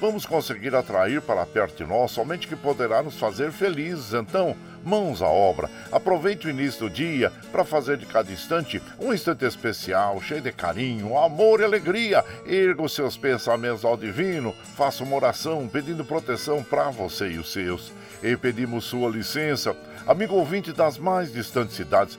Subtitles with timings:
[0.00, 4.12] vamos conseguir atrair para perto de nós somente que poderá nos fazer felizes.
[4.12, 5.68] Então, mãos à obra.
[5.92, 10.52] Aproveite o início do dia para fazer de cada instante um instante especial, cheio de
[10.52, 12.24] carinho, amor e alegria.
[12.46, 17.52] Erga os seus pensamentos ao divino, faça uma oração pedindo proteção para você e os
[17.52, 17.92] seus
[18.22, 19.76] e pedimos sua licença.
[20.06, 22.18] Amigo ouvinte das mais distantes cidades,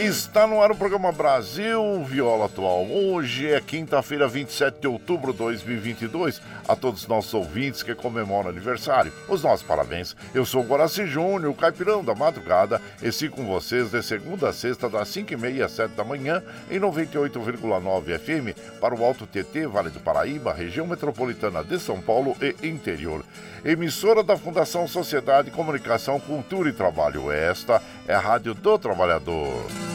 [0.00, 2.86] Está no ar o programa Brasil Viola Atual.
[2.86, 6.40] Hoje é quinta-feira, 27 de outubro de 2022.
[6.66, 10.16] A todos os nossos ouvintes que comemoram aniversário, os nossos parabéns.
[10.32, 14.48] Eu sou o Guaraci Júnior, o caipirão da madrugada, e sigo com vocês de segunda
[14.48, 19.66] a sexta, das 5h30 às 7 da manhã, em 98,9 FM, para o Alto TT,
[19.66, 23.22] Vale do Paraíba, região metropolitana de São Paulo e interior.
[23.62, 27.30] Emissora da Fundação Sociedade, Comunicação, Cultura e Trabalho.
[27.30, 29.89] Esta é a Rádio do Trabalhador.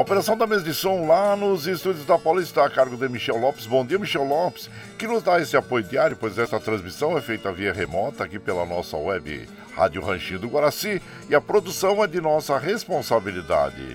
[0.00, 3.06] A operação da mesa de som lá nos estúdios da Paulista está a cargo de
[3.06, 3.66] Michel Lopes.
[3.66, 7.52] Bom dia, Michel Lopes, que nos dá esse apoio diário, pois esta transmissão é feita
[7.52, 9.46] via remota aqui pela nossa web
[9.76, 13.94] Rádio Ranchinho do Guaraci e a produção é de nossa responsabilidade.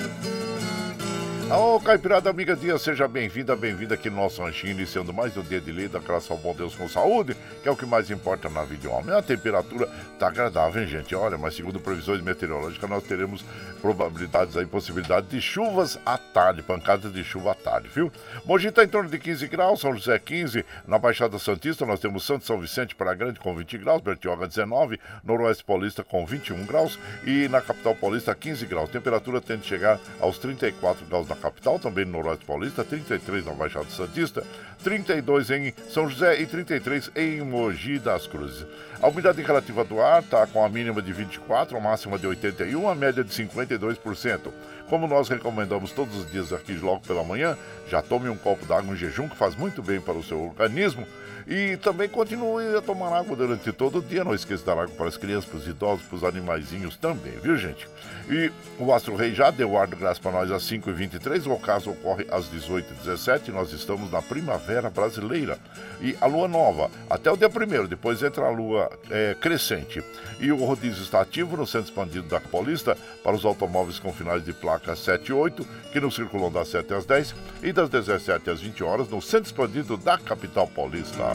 [1.53, 5.41] Ô, oh, Caipirada Amiga Dia, seja bem-vinda, bem-vinda aqui no nosso ranchinho, iniciando mais um
[5.41, 8.49] dia de lida, graças ao bom Deus com saúde, que é o que mais importa
[8.49, 9.13] na vida de homem.
[9.13, 9.85] A temperatura
[10.17, 11.13] tá agradável, hein, gente?
[11.13, 13.43] Olha, mas segundo previsões meteorológicas, nós teremos
[13.81, 18.09] probabilidades aí, possibilidade de chuvas à tarde, pancadas de chuva à tarde, viu?
[18.45, 22.23] Mogi está em torno de 15 graus, São José 15, na Baixada Santista nós temos
[22.23, 26.97] Santo São Vicente para Grande com 20 graus, Bertioga 19, Noroeste Paulista com 21 graus
[27.25, 28.89] e na capital paulista 15 graus.
[28.89, 33.53] Temperatura tende a chegar aos 34 graus na capital, também no Noroeste Paulista, 33 na
[33.53, 34.43] Baixada Santista,
[34.83, 38.65] 32 em São José e 33 em Mogi das Cruzes.
[39.01, 42.87] A umidade relativa do ar está com a mínima de 24, a máxima de 81,
[42.87, 44.51] a média de 52%.
[44.87, 47.57] Como nós recomendamos todos os dias aqui logo pela manhã,
[47.87, 51.07] já tome um copo d'água em jejum que faz muito bem para o seu organismo.
[51.47, 54.23] E também continue a tomar água durante todo o dia.
[54.23, 57.57] Não esqueça dar água para as crianças, para os idosos, para os animaizinhos também, viu,
[57.57, 57.87] gente?
[58.29, 61.47] E o Astro Rei já deu ar de graça para nós às 5h23.
[61.47, 63.49] O ocaso ocorre às 18h17.
[63.49, 65.57] Nós estamos na primavera brasileira.
[66.01, 70.03] E a lua nova, até o dia primeiro, depois entra a lua é, crescente.
[70.39, 74.43] E o rodízio está ativo no centro expandido da Paulista para os automóveis com finais
[74.43, 78.49] de placa 7 e 8, que não circulam das 7 às 10 e das 17
[78.49, 81.30] às 20 horas no centro expandido da capital paulista.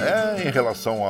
[0.00, 1.04] É, em relação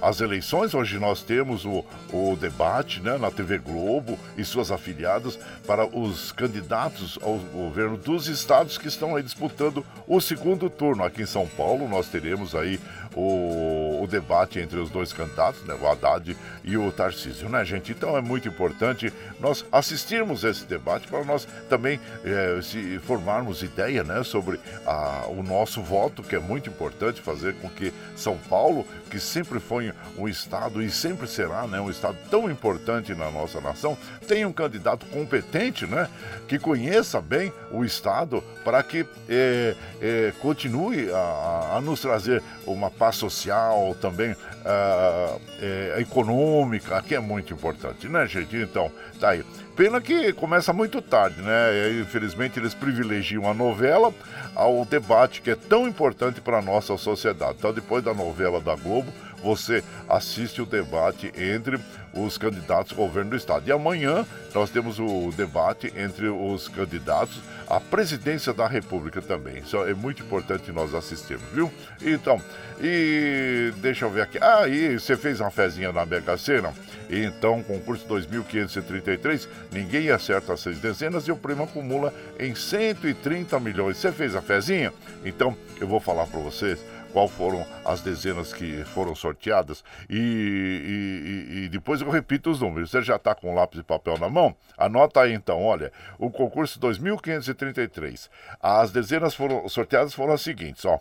[0.00, 0.74] as eleições.
[0.74, 6.32] Hoje nós temos o, o debate né, na TV Globo e suas afiliadas para os
[6.32, 11.04] candidatos ao governo dos estados que estão aí disputando o segundo turno.
[11.04, 12.80] Aqui em São Paulo nós teremos aí
[13.14, 17.92] o, o debate entre os dois candidatos, né, o Haddad e o Tarcísio, né, gente?
[17.92, 24.02] Então é muito importante nós assistirmos esse debate para nós também é, se formarmos ideia,
[24.04, 28.86] né, sobre a, o nosso voto, que é muito importante fazer com que São Paulo,
[29.10, 33.60] que sempre foi um estado e sempre será, né, um estado tão importante na nossa
[33.60, 33.96] nação,
[34.26, 36.08] tenha um candidato competente, né,
[36.46, 42.90] que conheça bem o estado para que é, é, continue a, a nos trazer uma
[42.90, 48.56] paz social, também uh, é, econômica, que é muito importante, né, gente?
[48.56, 48.90] Então,
[49.20, 49.44] tá aí.
[49.76, 52.00] Pena que começa muito tarde, né?
[52.00, 54.12] Infelizmente eles privilegiam a novela
[54.54, 57.56] ao debate que é tão importante para a nossa sociedade.
[57.58, 59.12] Então, depois da novela da Globo,
[59.42, 61.78] você assiste o debate entre
[62.12, 63.68] os candidatos ao governo do estado.
[63.68, 69.58] E amanhã nós temos o debate entre os candidatos à presidência da República também.
[69.58, 71.70] Isso é muito importante nós assistirmos, viu?
[72.00, 72.40] Então,
[72.80, 74.38] e deixa eu ver aqui.
[74.40, 76.72] Ah, e você fez uma fezinha na Mega Sena?
[77.10, 83.96] Então, concurso 2533, ninguém acerta as seis dezenas e o prêmio acumula em 130 milhões.
[83.96, 84.92] Você fez a fezinha?
[85.24, 86.78] Então, eu vou falar para vocês
[87.12, 92.90] qual foram as dezenas que foram sorteadas e, e, e depois eu repito os números.
[92.90, 94.54] Você já está com lápis e papel na mão?
[94.76, 98.30] Anota aí então, olha, o concurso 2533.
[98.60, 101.00] As dezenas foram sorteadas foram as seguintes, ó: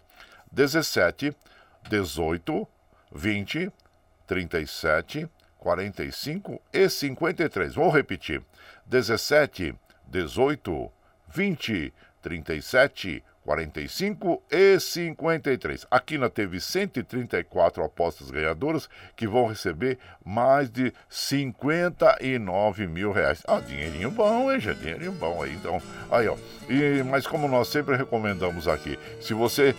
[0.51, 1.35] 17,
[1.89, 2.67] 18,
[3.11, 3.71] 20,
[4.25, 5.29] 37,
[5.59, 7.75] 45 e 53.
[7.75, 8.41] Vou repetir:
[8.85, 9.75] 17,
[10.07, 10.91] 18,
[11.29, 13.36] 20, 37, 45
[14.51, 15.87] e 53.
[15.89, 23.41] A Quina teve 134 apostas ganhadoras que vão receber mais de 59 mil reais.
[23.47, 24.79] Ah, dinheirinho bom, hein, gente?
[24.79, 25.53] Dinheirinho bom aí.
[25.53, 26.35] Então, aí, ó.
[26.69, 29.73] E, mas como nós sempre recomendamos aqui, se você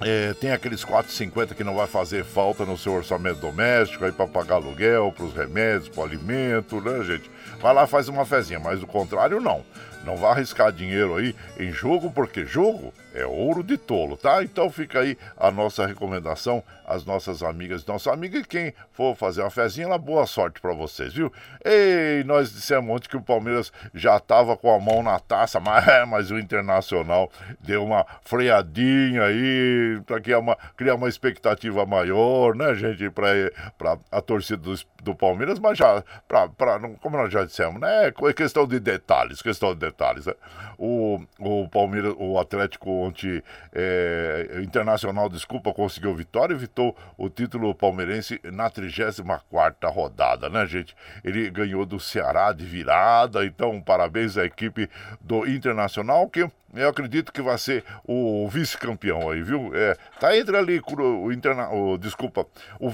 [0.00, 4.26] é, tem aqueles 4,50 que não vai fazer falta no seu orçamento doméstico aí para
[4.26, 7.30] pagar aluguel, para os remédios, para o alimento, né, gente?
[7.60, 9.64] Vai lá faz uma fezinha, mas o contrário não.
[10.04, 14.42] Não vá arriscar dinheiro aí em jogo, porque jogo é ouro de tolo, tá?
[14.42, 18.40] Então fica aí a nossa recomendação às nossas amigas nossos amigos.
[18.40, 21.32] E quem for fazer uma fezinha, lá, boa sorte para vocês, viu?
[21.64, 25.84] Ei, nós dissemos ontem que o Palmeiras já tava com a mão na taça, mas,
[26.08, 27.30] mas o Internacional
[27.60, 33.08] deu uma freadinha aí para criar uma, criar uma expectativa maior, né, gente?
[33.10, 38.08] Para a torcida do, do Palmeiras, mas já, pra, pra, como nós já dissemos, né?
[38.08, 40.26] É questão de detalhes, questão de detalhes.
[40.26, 40.34] Né?
[40.76, 43.42] O, o Palmeiras, o Atlético ontem,
[43.72, 50.96] é, Internacional, desculpa, conseguiu vitória evitou o título palmeirense na 34 rodada, né, gente?
[51.22, 54.88] Ele ganhou do Ceará de virada, então parabéns à equipe
[55.20, 59.70] do Internacional que eu acredito que vai ser o vice-campeão aí, viu?
[59.74, 62.46] É, tá entre ali o, interna, o desculpa,
[62.80, 62.92] o,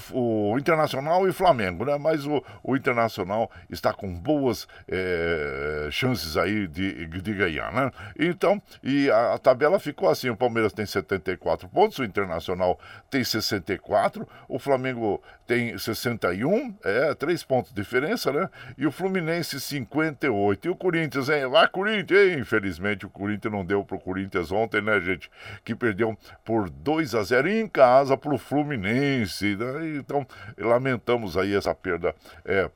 [0.53, 1.97] o, Internacional e Flamengo, né?
[1.99, 7.91] Mas o, o Internacional está com boas é, chances aí de, de ganhar, né?
[8.19, 12.79] Então, e a, a, tabela ficou assim: o Palmeiras tem 74 pontos, o Internacional
[13.11, 18.49] tem 64, o Flamengo tem 61, é, três pontos de diferença, né?
[18.79, 20.69] E o Fluminense 58.
[20.69, 21.47] E o Corinthians, hein?
[21.47, 22.39] Lá, Corinthians, hein?
[22.39, 25.29] Infelizmente o Corinthians não deu pro Corinthians ontem, né, gente?
[25.65, 29.97] Que perdeu por 2 a 0 em casa pro Fluminense, né?
[29.97, 30.25] Então,
[30.57, 32.15] lamentamos aí essa perda.
[32.45, 32.71] É,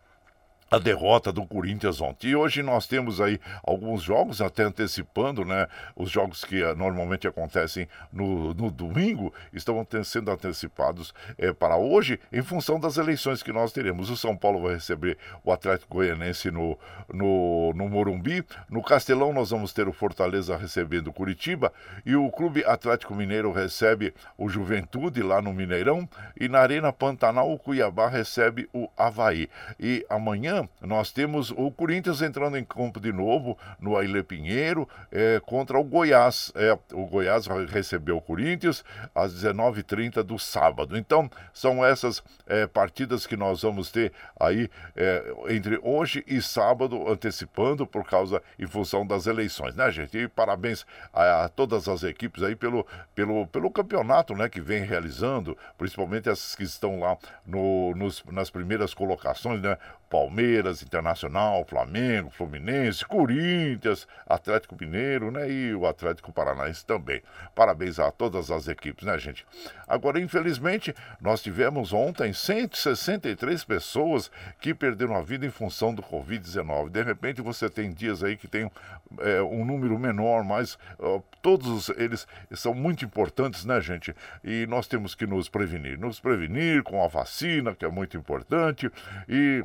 [0.74, 2.30] a derrota do Corinthians ontem.
[2.30, 5.68] E hoje nós temos aí alguns jogos, até antecipando, né?
[5.94, 12.18] Os jogos que uh, normalmente acontecem no, no domingo estão sendo antecipados é, para hoje
[12.32, 14.10] em função das eleições que nós teremos.
[14.10, 16.76] O São Paulo vai receber o Atlético Goianense no,
[17.12, 18.44] no, no Morumbi.
[18.68, 21.72] No Castelão nós vamos ter o Fortaleza recebendo o Curitiba
[22.04, 27.52] e o Clube Atlético Mineiro recebe o Juventude lá no Mineirão e na Arena Pantanal
[27.52, 29.48] o Cuiabá recebe o Havaí.
[29.78, 35.40] E amanhã nós temos o Corinthians entrando em campo de novo no Aile Pinheiro é,
[35.44, 36.52] contra o Goiás.
[36.54, 40.96] É, o Goiás vai receber o Corinthians às 19h30 do sábado.
[40.96, 47.08] Então, são essas é, partidas que nós vamos ter aí é, entre hoje e sábado,
[47.08, 50.16] antecipando por causa, em função das eleições, né, gente?
[50.16, 54.84] E parabéns a, a todas as equipes aí pelo, pelo, pelo campeonato, né, que vem
[54.84, 57.16] realizando, principalmente essas que estão lá
[57.46, 59.76] no, nos, nas primeiras colocações, né?
[60.14, 65.50] Palmeiras, Internacional, Flamengo, Fluminense, Corinthians, Atlético Mineiro, né?
[65.50, 67.22] E o Atlético Paranaense também.
[67.54, 69.46] Parabéns a todas as equipes, né, gente?
[69.86, 74.30] Agora, infelizmente, nós tivemos ontem 163 pessoas
[74.60, 76.90] que perderam a vida em função do Covid-19.
[76.90, 78.70] De repente, você tem dias aí que tem
[79.20, 84.14] é, um número menor, mas uh, todos eles são muito importantes, né, gente?
[84.42, 85.98] E nós temos que nos prevenir.
[85.98, 88.90] Nos prevenir com a vacina, que é muito importante,
[89.28, 89.64] e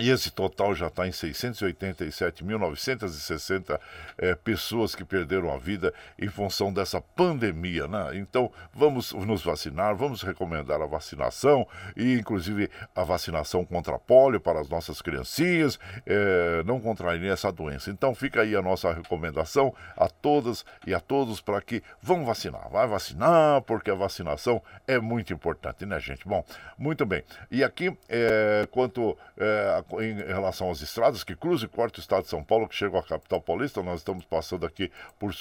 [0.00, 3.80] e esse total já está em 687.960
[4.16, 8.10] é, pessoas que perderam a vida em função dessa pandemia, né?
[8.14, 14.60] Então, vamos nos vacinar, vamos recomendar a vacinação e, inclusive, a vacinação contra pólio para
[14.60, 17.90] as nossas criancinhas é, não contraírem essa doença.
[17.90, 22.68] Então, fica aí a nossa recomendação a todas e a todos para que vão vacinar.
[22.70, 26.26] Vai vacinar, porque a vacinação é muito importante, né, gente?
[26.26, 26.44] Bom,
[26.76, 27.24] muito bem.
[27.50, 32.22] E aqui, é, quanto é, em relação às estradas que cruzam e cortam o estado
[32.24, 33.82] de São Paulo, que chegam à capital paulista.
[33.82, 35.32] Nós estamos passando aqui por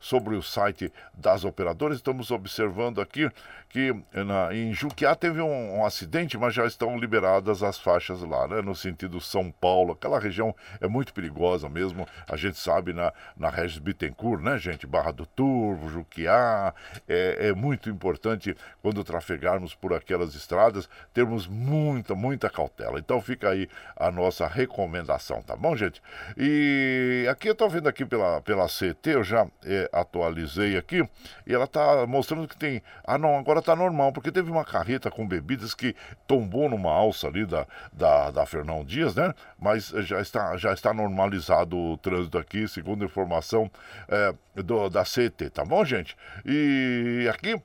[0.00, 1.98] sobre o site das operadoras.
[1.98, 3.30] Estamos observando aqui
[3.68, 8.46] que na, em Juquiá teve um, um, acidente, mas já estão liberadas as faixas lá,
[8.46, 8.60] né?
[8.60, 9.92] No sentido São Paulo.
[9.92, 12.06] Aquela região é muito perigosa mesmo.
[12.28, 14.86] A gente sabe na, na Regis Bittencourt, né, gente?
[14.86, 16.74] Barra do Turvo, Juquiá.
[17.08, 22.98] É, é muito importante quando trafegarmos por aquelas estradas termos muita, muita cautela.
[22.98, 26.02] Então fica aí a nossa recomendação, tá bom, gente?
[26.36, 31.08] E aqui eu tô vendo aqui pela, pela CT, eu já é, atualizei aqui,
[31.46, 32.82] e ela tá mostrando que tem.
[33.04, 35.94] Ah, não, agora tá normal, porque teve uma carreta com bebidas que
[36.26, 39.32] tombou numa alça ali da, da, da Fernão Dias, né?
[39.58, 43.70] Mas já está, já está normalizado o trânsito aqui, segundo informação
[44.08, 46.16] é, do, da CT, tá bom, gente?
[46.44, 47.60] E aqui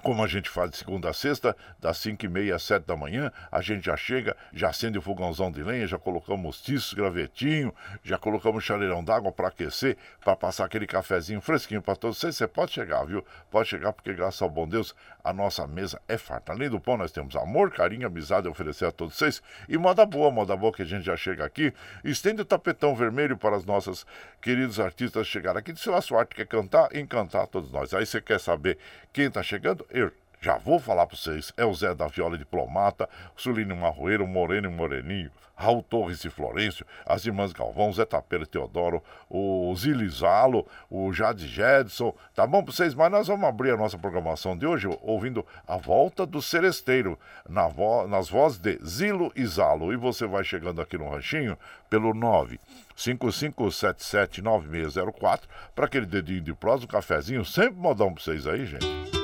[0.00, 2.96] como a gente faz de segunda a sexta, das 5 e meia às 7 da
[2.96, 7.74] manhã, a gente já chega, já acende o fogãozão de lenha, já colocamos tiço, gravetinho,
[8.02, 12.36] já colocamos chaleirão d'água para aquecer, para passar aquele cafezinho fresquinho para todos vocês.
[12.36, 13.24] Você pode chegar, viu?
[13.50, 16.52] Pode chegar, porque graças ao bom Deus, a nossa mesa é farta.
[16.52, 19.42] Além do pão, nós temos amor, carinho, amizade a oferecer a todos vocês.
[19.68, 21.72] E moda boa, moda boa que a gente já chega aqui.
[22.02, 24.06] Estende o tapetão vermelho para as nossas
[24.40, 25.76] queridos artistas chegarem aqui.
[25.76, 27.92] Se a sua arte quer cantar, encantar todos nós.
[27.92, 28.78] Aí você quer saber
[29.12, 29.86] quem está chegando?
[29.90, 31.52] Eu já vou falar para vocês.
[31.56, 36.84] É o Zé da Viola Diplomata, Sulino Marroeiro, Moreno e Moreninho, Raul Torres e Florencio,
[37.06, 42.12] as irmãs Galvão, Zé Tapeira e Teodoro, o Zilizalo, o Jade Jedson.
[42.34, 42.92] Tá bom para vocês?
[42.92, 47.16] Mas nós vamos abrir a nossa programação de hoje ouvindo A Volta do Seresteiro,
[47.48, 49.92] na vo nas vozes de Zilo e Zalo.
[49.92, 51.56] E você vai chegando aqui no Ranchinho
[51.88, 52.58] pelo 9
[52.96, 55.42] 55779604
[55.74, 59.21] para aquele dedinho de prosa, um cafezinho, sempre modão para vocês aí, gente.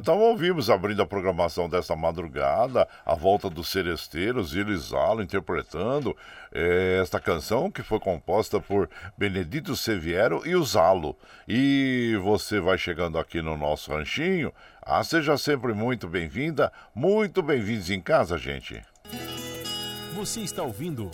[0.00, 6.16] Então ouvimos, abrindo a programação desta madrugada, a volta dos Seresteiros Elisalo interpretando
[6.50, 8.88] eh, esta canção que foi composta por
[9.18, 11.14] Benedito Seviero e o Zalo.
[11.46, 14.50] E você vai chegando aqui no nosso ranchinho.
[14.80, 18.82] Ah, seja sempre muito bem-vinda, muito bem-vindos em casa, gente.
[20.14, 21.10] Você está ouvindo.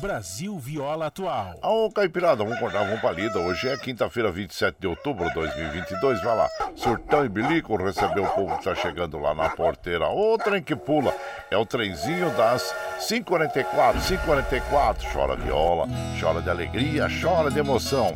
[0.00, 1.58] Brasil Viola Atual.
[1.62, 3.10] Ô, Caipirada, vamos cortar, vamos pra.
[3.10, 6.22] Hoje é quinta-feira, 27 de outubro de 2022.
[6.22, 10.08] Vai lá, surtão e bilico, recebeu o povo que tá chegando lá na porteira.
[10.08, 11.14] O trem que pula
[11.50, 15.12] é o trenzinho das 5h44, 5h44.
[15.12, 15.86] Chora viola,
[16.18, 18.14] chora de alegria, chora de emoção.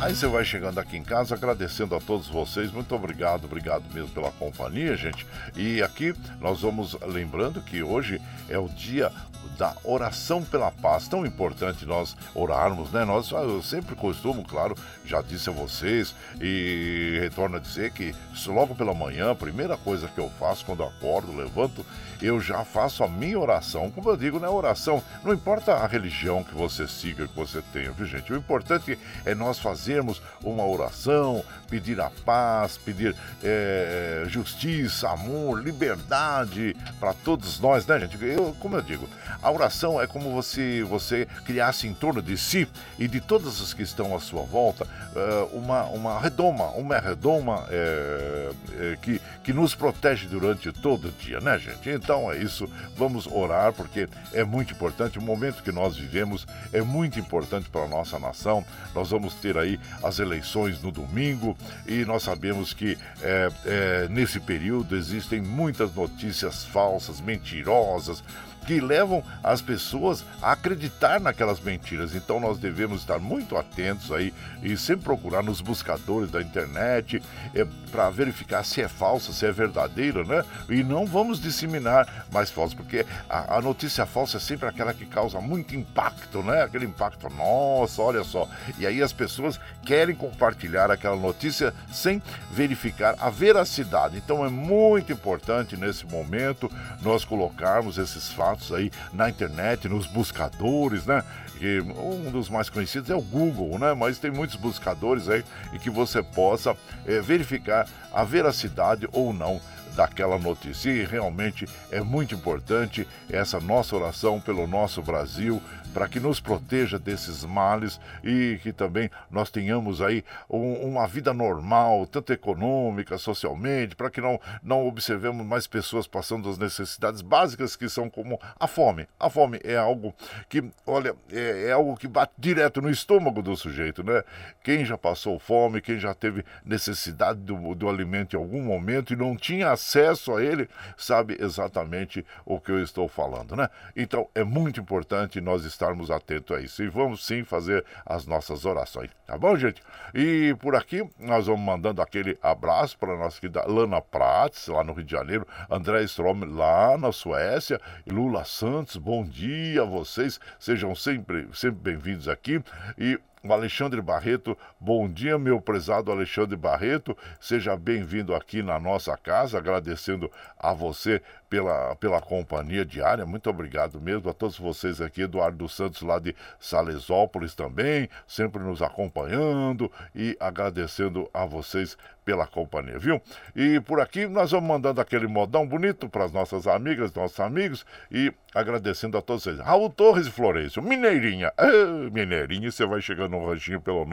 [0.00, 2.72] Aí você vai chegando aqui em casa, agradecendo a todos vocês.
[2.72, 5.26] Muito obrigado, obrigado mesmo pela companhia, gente.
[5.54, 9.12] E aqui nós vamos lembrando que hoje é o dia
[9.56, 11.08] da oração pela paz.
[11.08, 13.04] Tão importante nós orarmos, né?
[13.04, 18.14] Nós eu sempre costumo, claro, já disse a vocês e retorno a dizer que
[18.46, 21.84] logo pela manhã, a primeira coisa que eu faço quando acordo, levanto,
[22.22, 23.90] eu já faço a minha oração.
[23.90, 24.48] Como eu digo, né?
[24.48, 28.32] Oração, não importa a religião que você siga, que você tenha, viu, gente?
[28.32, 36.76] O importante é nós fazermos uma oração, pedir a paz, pedir é, justiça, amor, liberdade
[36.98, 38.22] para todos nós, né, gente?
[38.22, 39.08] Eu, como eu digo,
[39.40, 43.72] a oração é como você, você criasse em torno de si e de todas as
[43.72, 49.52] que estão à sua volta eh, uma, uma redoma, uma redoma é, é, que, que
[49.52, 51.88] nos protege durante todo o dia, né, gente?
[51.88, 55.18] Então é isso, vamos orar porque é muito importante.
[55.18, 58.64] O momento que nós vivemos é muito importante para a nossa nação.
[58.94, 61.56] Nós vamos ter aí as eleições no domingo
[61.86, 68.22] e nós sabemos que é, nesse período existem muitas notícias falsas, mentirosas
[68.70, 72.14] que levam as pessoas a acreditar naquelas mentiras.
[72.14, 77.20] Então nós devemos estar muito atentos aí e sempre procurar nos buscadores da internet
[77.52, 80.44] é, para verificar se é falsa, se é verdadeira, né?
[80.68, 85.04] E não vamos disseminar mais falsas, porque a, a, notícia falsa é sempre aquela que
[85.04, 86.62] causa muito impacto, né?
[86.62, 88.48] Aquele impacto, nossa, olha só.
[88.78, 94.16] E aí as pessoas querem compartilhar aquela notícia sem verificar a veracidade.
[94.16, 96.70] Então é muito importante nesse momento
[97.02, 101.24] nós colocarmos esses fatos aí na internet, nos buscadores, né?
[101.60, 103.92] E um dos mais conhecidos é o Google, né?
[103.92, 106.74] Mas tem muitos buscadores aí e que você possa
[107.06, 109.60] é, verificar a veracidade ou não
[109.94, 110.90] daquela notícia.
[110.90, 116.98] E realmente é muito importante essa nossa oração pelo nosso Brasil, para que nos proteja
[116.98, 123.96] desses males e que também nós tenhamos aí um, uma vida normal, tanto econômica, socialmente,
[123.96, 128.66] para que não, não observemos mais pessoas passando as necessidades básicas que são como a
[128.66, 129.08] fome.
[129.18, 130.14] A fome é algo
[130.48, 134.22] que, olha, é, é algo que bate direto no estômago do sujeito, né?
[134.62, 139.16] Quem já passou fome, quem já teve necessidade do, do alimento em algum momento e
[139.16, 143.68] não tinha acesso a ele, sabe exatamente o que eu estou falando, né?
[143.96, 146.82] Então é muito importante nós estarmos atentos a isso.
[146.82, 149.82] E vamos sim fazer as nossas orações, tá bom, gente?
[150.14, 154.92] E por aqui nós vamos mandando aquele abraço para nossa querida Lana Prates, lá no
[154.92, 160.94] Rio de Janeiro, André Strom, lá na Suécia, Lula Santos, bom dia a vocês, sejam
[160.94, 162.62] sempre, sempre bem-vindos aqui.
[162.98, 164.56] E o Alexandre Barreto.
[164.78, 167.16] Bom dia, meu prezado Alexandre Barreto.
[167.40, 173.26] Seja bem-vindo aqui na nossa casa, agradecendo a você pela, pela companhia diária.
[173.26, 178.80] Muito obrigado mesmo a todos vocês aqui, Eduardo Santos, lá de Salesópolis também, sempre nos
[178.80, 183.20] acompanhando e agradecendo a vocês pela companhia, viu?
[183.56, 187.84] E por aqui nós vamos mandando aquele modão bonito para as nossas amigas, nossos amigos
[188.12, 189.58] e agradecendo a todos vocês.
[189.58, 194.06] Raul Torres e Florencio, Mineirinha, ah, Mineirinha, você vai chegando no ranchinho pelo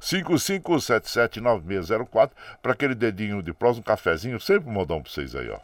[0.00, 2.30] 955779604
[2.62, 5.58] para aquele dedinho de prós, um cafezinho, sempre um modão para vocês aí, ó.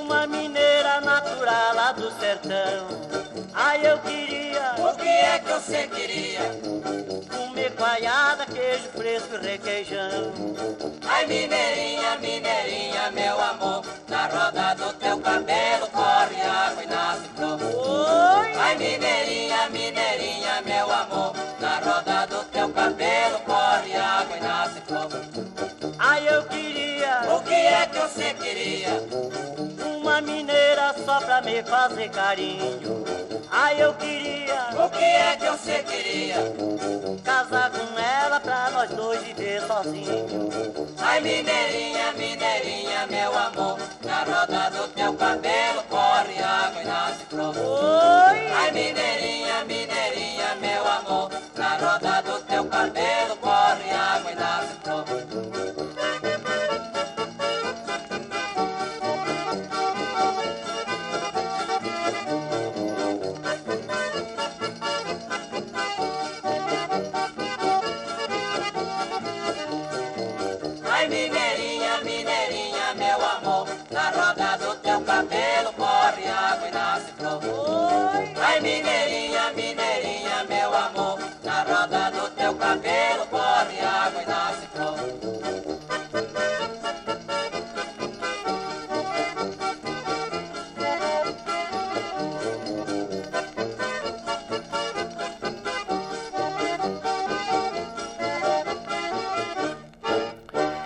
[0.00, 2.86] Uma mineira natural lá do sertão.
[3.52, 4.76] Ai, eu queria.
[4.78, 6.40] O que é que você queria?
[7.28, 10.32] Comer coalhada, queijo fresco e requeijão.
[11.04, 18.46] Ai, mineirinha, mineirinha, meu amor, na roda do teu cabelo corre água e nasce flor.
[18.56, 25.08] Ai, mineirinha, mineirinha, meu amor, na roda do teu cabelo corre água e nasce flor.
[25.98, 26.79] Ai, eu queria
[27.70, 28.88] o que é que você queria?
[29.96, 33.04] Uma mineira só pra me fazer carinho.
[33.48, 34.70] Ai, eu queria.
[34.84, 36.34] O que é que você queria?
[37.22, 40.32] Casar com ela pra nós dois viver sozinhos.
[40.98, 43.78] Ai, mineirinha, mineirinha, meu amor.
[44.04, 47.56] Na roda do teu cabelo corre água e nasce flor.
[47.56, 48.52] Oi!
[48.52, 51.30] Ai, mineirinha, mineirinha, meu amor.
[51.54, 54.89] Na roda do teu cabelo corre água e nasce flor.
[83.70, 85.20] Corre água e nasce flor.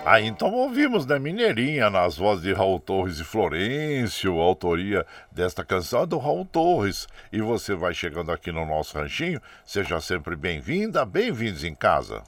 [0.07, 5.65] Aí então ouvimos, né, Mineirinha, nas vozes de Raul Torres e Florencio, a autoria desta
[5.65, 7.07] canção é do Raul Torres.
[7.33, 12.23] E você vai chegando aqui no nosso ranchinho, seja sempre bem-vinda, bem-vindos em casa.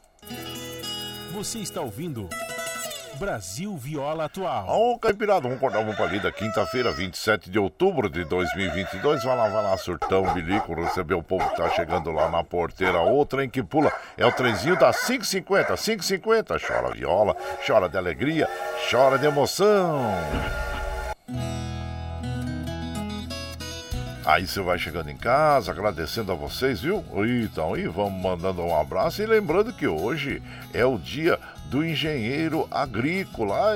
[1.31, 2.29] Você está ouvindo
[3.17, 4.67] Brasil Viola Atual.
[4.69, 9.23] Ô, Caipirada, vamos acordar uma palida quinta-feira, 27 de outubro de 2022.
[9.23, 12.99] Vai lá, vai lá, surtão, bilico, receber o povo que tá chegando lá na porteira.
[12.99, 16.57] Outra em que pula é o trenzinho da 550, 550.
[16.59, 17.35] Chora viola,
[17.65, 18.47] chora de alegria,
[18.89, 20.01] chora de emoção.
[24.27, 27.01] Aí você vai chegando em casa, agradecendo a vocês, viu?
[27.41, 32.67] Então, e vamos mandando um abraço e lembrando que hoje é o dia do engenheiro
[32.69, 33.73] agrícola,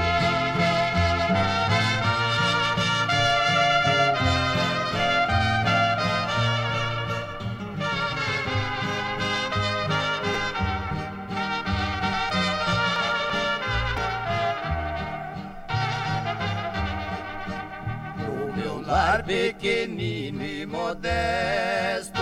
[19.24, 22.20] Pequenino e modesto.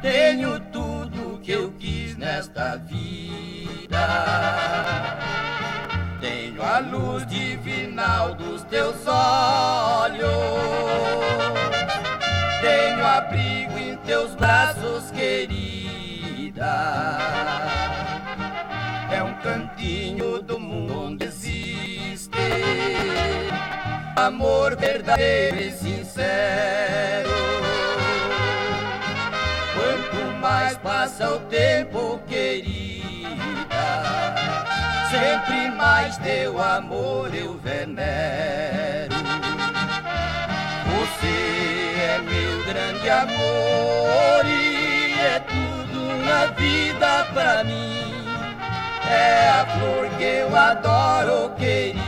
[0.00, 4.06] Tenho tudo que eu quis nesta vida.
[6.20, 10.28] Tenho a luz divinal dos teus olhos.
[12.60, 15.58] Tenho abrigo em teus braços, querida.
[19.10, 22.38] É um cantinho do mundo onde existe
[24.18, 27.30] amor verdadeiro e sincero.
[29.74, 33.28] Quanto mais passa o tempo, querida,
[35.10, 39.14] sem sempre mais teu amor eu venero.
[40.90, 48.26] Você é meu grande amor e é tudo na vida pra mim.
[49.08, 52.07] É a flor que eu adoro, querida.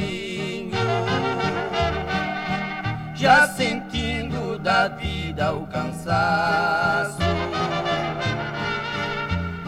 [4.81, 7.19] da vida o cansaço.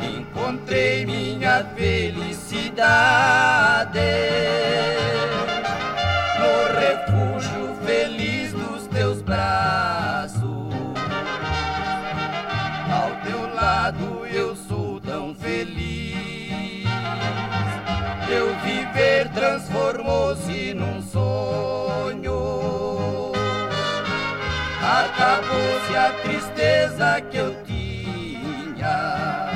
[0.01, 2.79] Encontrei minha felicidade
[6.39, 10.41] no refúgio feliz dos teus braços.
[12.91, 15.93] Ao teu lado eu sou tão feliz
[18.33, 20.92] meu viver transformou-se num
[25.23, 29.49] Acabou-se a tristeza que eu tinha.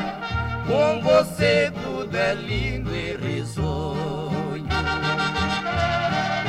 [0.65, 4.65] Com você tudo é lindo e risonho.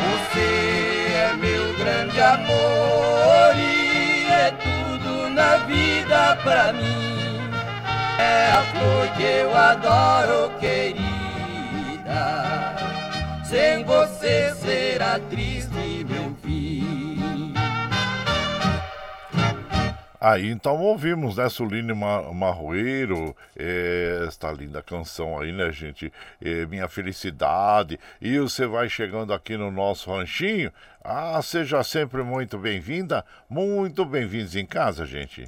[0.07, 7.41] Você é meu grande amor e é tudo na vida pra mim.
[8.21, 11.19] É a flor que eu adoro, querida
[13.49, 15.58] sem você será triste,
[20.21, 26.13] Aí então ouvimos, né, Suline Marroeiro, é, esta linda canção aí, né, gente?
[26.43, 28.01] É, Minha Felicidade.
[28.21, 30.73] E você vai chegando aqui no nosso ranchinho.
[31.05, 35.47] Ah, seja sempre muito bem-vinda, muito bem-vindos em casa, gente.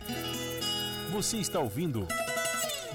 [1.11, 2.07] Você está ouvindo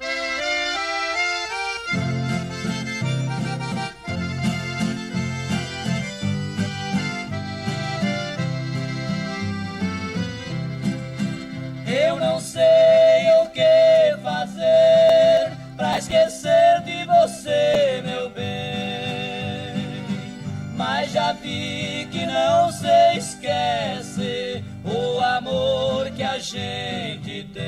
[26.36, 27.64] A gente tem.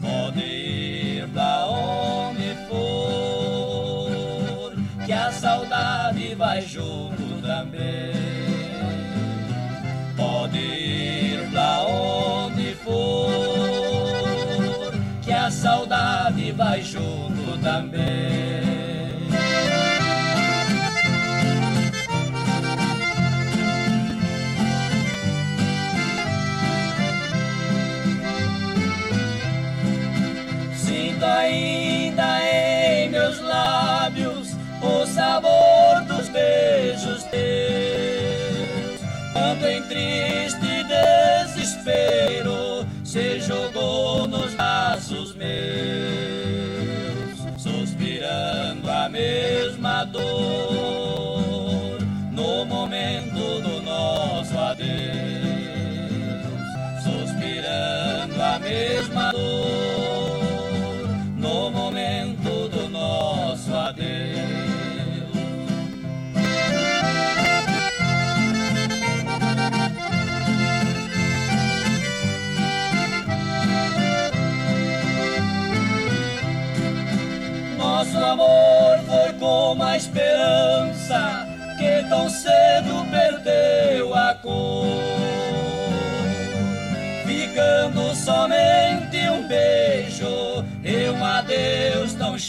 [0.00, 4.72] Pode ir pra onde for,
[5.04, 8.12] que a saudade vai junto também.
[10.16, 13.32] Pode ir pra onde for,
[15.20, 18.37] que a saudade vai junto também.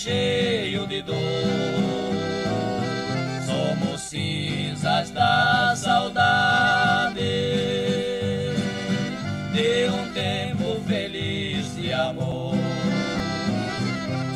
[0.09, 1.17] Cheio de dor.
[3.45, 7.19] Somos cinzas da saudade
[9.53, 12.55] de um tempo feliz de amor.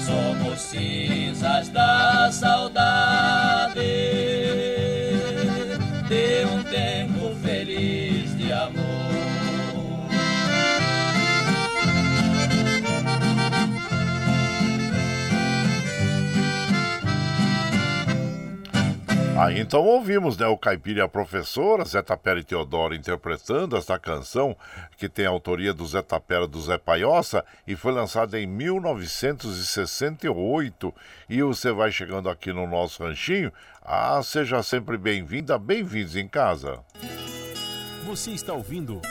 [0.06, 3.23] Somos cinzas da saudade
[19.44, 24.00] Aí então ouvimos, né, o Caipira e a professora, Zé Tapera e Teodoro interpretando esta
[24.00, 24.56] canção
[24.98, 30.96] que tem a autoria do Zé Tapera do Zé Paiossa e foi lançada em 1968.
[31.30, 33.52] E você vai chegando aqui no nosso ranchinho.
[33.82, 36.80] Ah, seja sempre bem-vinda, bem-vindos em casa.
[38.06, 39.02] Você está ouvindo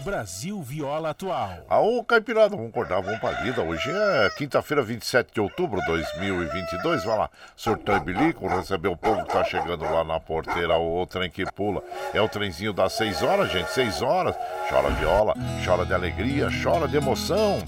[0.00, 1.64] Brasil Viola Atual.
[1.68, 3.62] Aô, Caipirada, vamos acordar, vamos pra lida.
[3.62, 7.04] Hoje é quinta-feira, 27 de outubro de 2022.
[7.04, 11.06] Vai lá, e bilico, receber o povo que tá chegando lá na porteira, o, o
[11.06, 11.82] trem que pula.
[12.12, 14.36] É o trenzinho das 6 horas, gente, 6 horas.
[14.68, 17.58] Chora viola, chora de alegria, chora de emoção.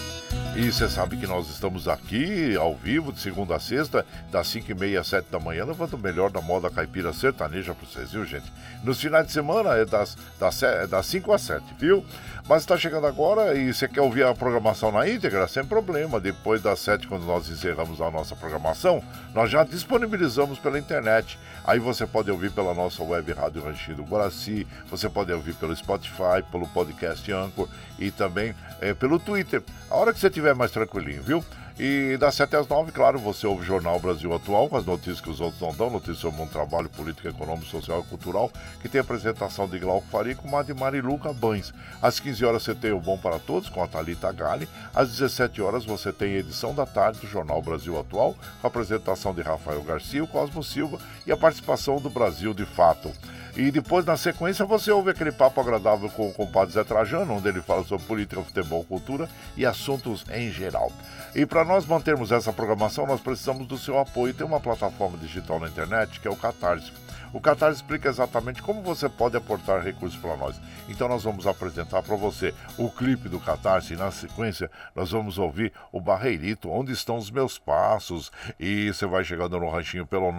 [0.56, 4.72] E você sabe que nós estamos aqui ao vivo, de segunda a sexta, das 5
[4.72, 8.11] e meia às 7 da manhã, levando o melhor da moda caipira sertaneja para vocês,
[8.11, 8.52] viu, gente?
[8.82, 12.04] Nos finais de semana é das, das, é das 5 às 7, viu?
[12.48, 15.46] Mas está chegando agora e você quer ouvir a programação na íntegra?
[15.46, 16.18] Sem problema.
[16.18, 19.02] Depois das 7, quando nós encerramos a nossa programação,
[19.34, 21.38] nós já disponibilizamos pela internet.
[21.62, 25.76] Aí você pode ouvir pela nossa web Rádio Ranchinho do Guaraci, você pode ouvir pelo
[25.76, 29.62] Spotify, pelo podcast Anchor e também é, pelo Twitter.
[29.90, 31.44] A hora que você estiver mais tranquilinho, viu?
[31.79, 35.21] E das 7 às 9, claro, você ouve o Jornal Brasil Atual, com as notícias
[35.21, 38.51] que os outros não dão, notícias sobre um trabalho político, econômico, social e cultural,
[38.83, 41.73] que tem a apresentação de Glauco Faria com a de Mariluca Bães.
[42.03, 44.69] Às 15 horas você tem o Bom para Todos, com a Thalita Gale.
[44.93, 48.69] Às 17 horas você tem a edição da tarde do Jornal Brasil Atual, com a
[48.69, 53.12] apresentação de Rafael Garcia, o Cosmo Silva e a participação do Brasil de Fato.
[53.57, 57.49] E depois, na sequência, você ouve aquele papo agradável com o compadre Zé Trajano, onde
[57.49, 60.93] ele fala sobre política, futebol, cultura e assuntos em geral.
[61.35, 64.35] E para nós mantermos essa programação, nós precisamos do seu apoio.
[64.35, 66.93] Tem uma plataforma digital na internet que é o Catarse.
[67.33, 70.61] O Catarse explica exatamente como você pode aportar recursos para nós.
[70.88, 75.37] Então nós vamos apresentar para você o clipe do Catarse e na sequência nós vamos
[75.38, 78.33] ouvir o Barreirito, onde estão os meus passos.
[78.59, 80.33] E você vai chegando no ranchinho pelo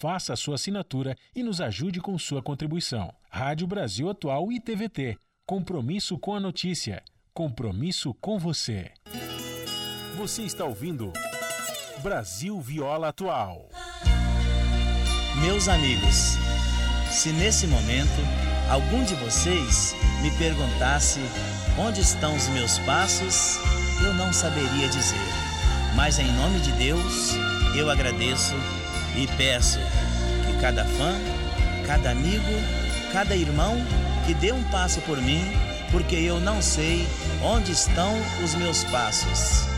[0.00, 3.12] Faça a sua assinatura e nos ajude com sua contribuição.
[3.28, 5.18] Rádio Brasil Atual e TVT.
[5.44, 7.02] Compromisso com a notícia.
[7.34, 8.92] Compromisso com você.
[10.16, 11.12] Você está ouvindo
[12.02, 13.68] Brasil Viola Atual.
[15.42, 16.38] Meus amigos,
[17.10, 18.22] se nesse momento
[18.70, 21.20] algum de vocês me perguntasse
[21.78, 23.58] onde estão os meus passos,
[24.02, 25.20] eu não saberia dizer.
[25.94, 27.34] Mas em nome de Deus,
[27.76, 28.54] eu agradeço
[29.16, 29.78] e peço
[30.46, 31.14] que cada fã,
[31.86, 32.52] cada amigo,
[33.12, 33.76] cada irmão
[34.26, 35.42] que dê um passo por mim,
[35.90, 37.06] porque eu não sei
[37.42, 39.69] onde estão os meus passos.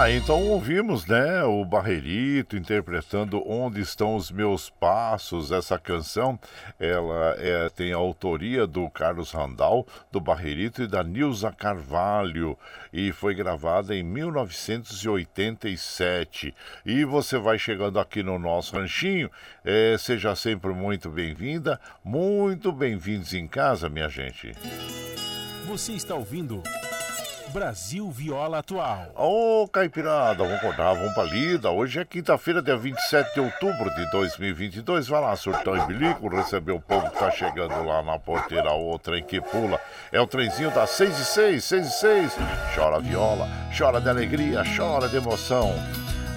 [0.00, 5.52] Ah, então ouvimos, né, o Barreirito interpretando Onde Estão os Meus Passos.
[5.52, 6.40] Essa canção,
[6.78, 12.56] ela é, tem a autoria do Carlos Randal, do Barreirito e da Nilza Carvalho
[12.90, 16.54] e foi gravada em 1987.
[16.86, 19.30] E você vai chegando aqui no nosso ranchinho,
[19.62, 24.54] é, seja sempre muito bem-vinda, muito bem-vindos em casa, minha gente.
[25.66, 26.62] Você está ouvindo
[27.52, 29.12] Brasil Viola Atual.
[29.16, 31.70] Ô, oh, Caipirada, vamos acordar, vamos pra lida.
[31.70, 35.08] Hoje é quinta-feira, dia 27 de outubro de 2022.
[35.08, 38.98] Vai lá, surtão e bilico, receber o povo que tá chegando lá na porteira, o
[38.98, 39.80] trem que pula.
[40.12, 42.32] É o trenzinho das 6 e 6, 6 e 6.
[42.74, 45.74] Chora viola, chora de alegria, chora de emoção.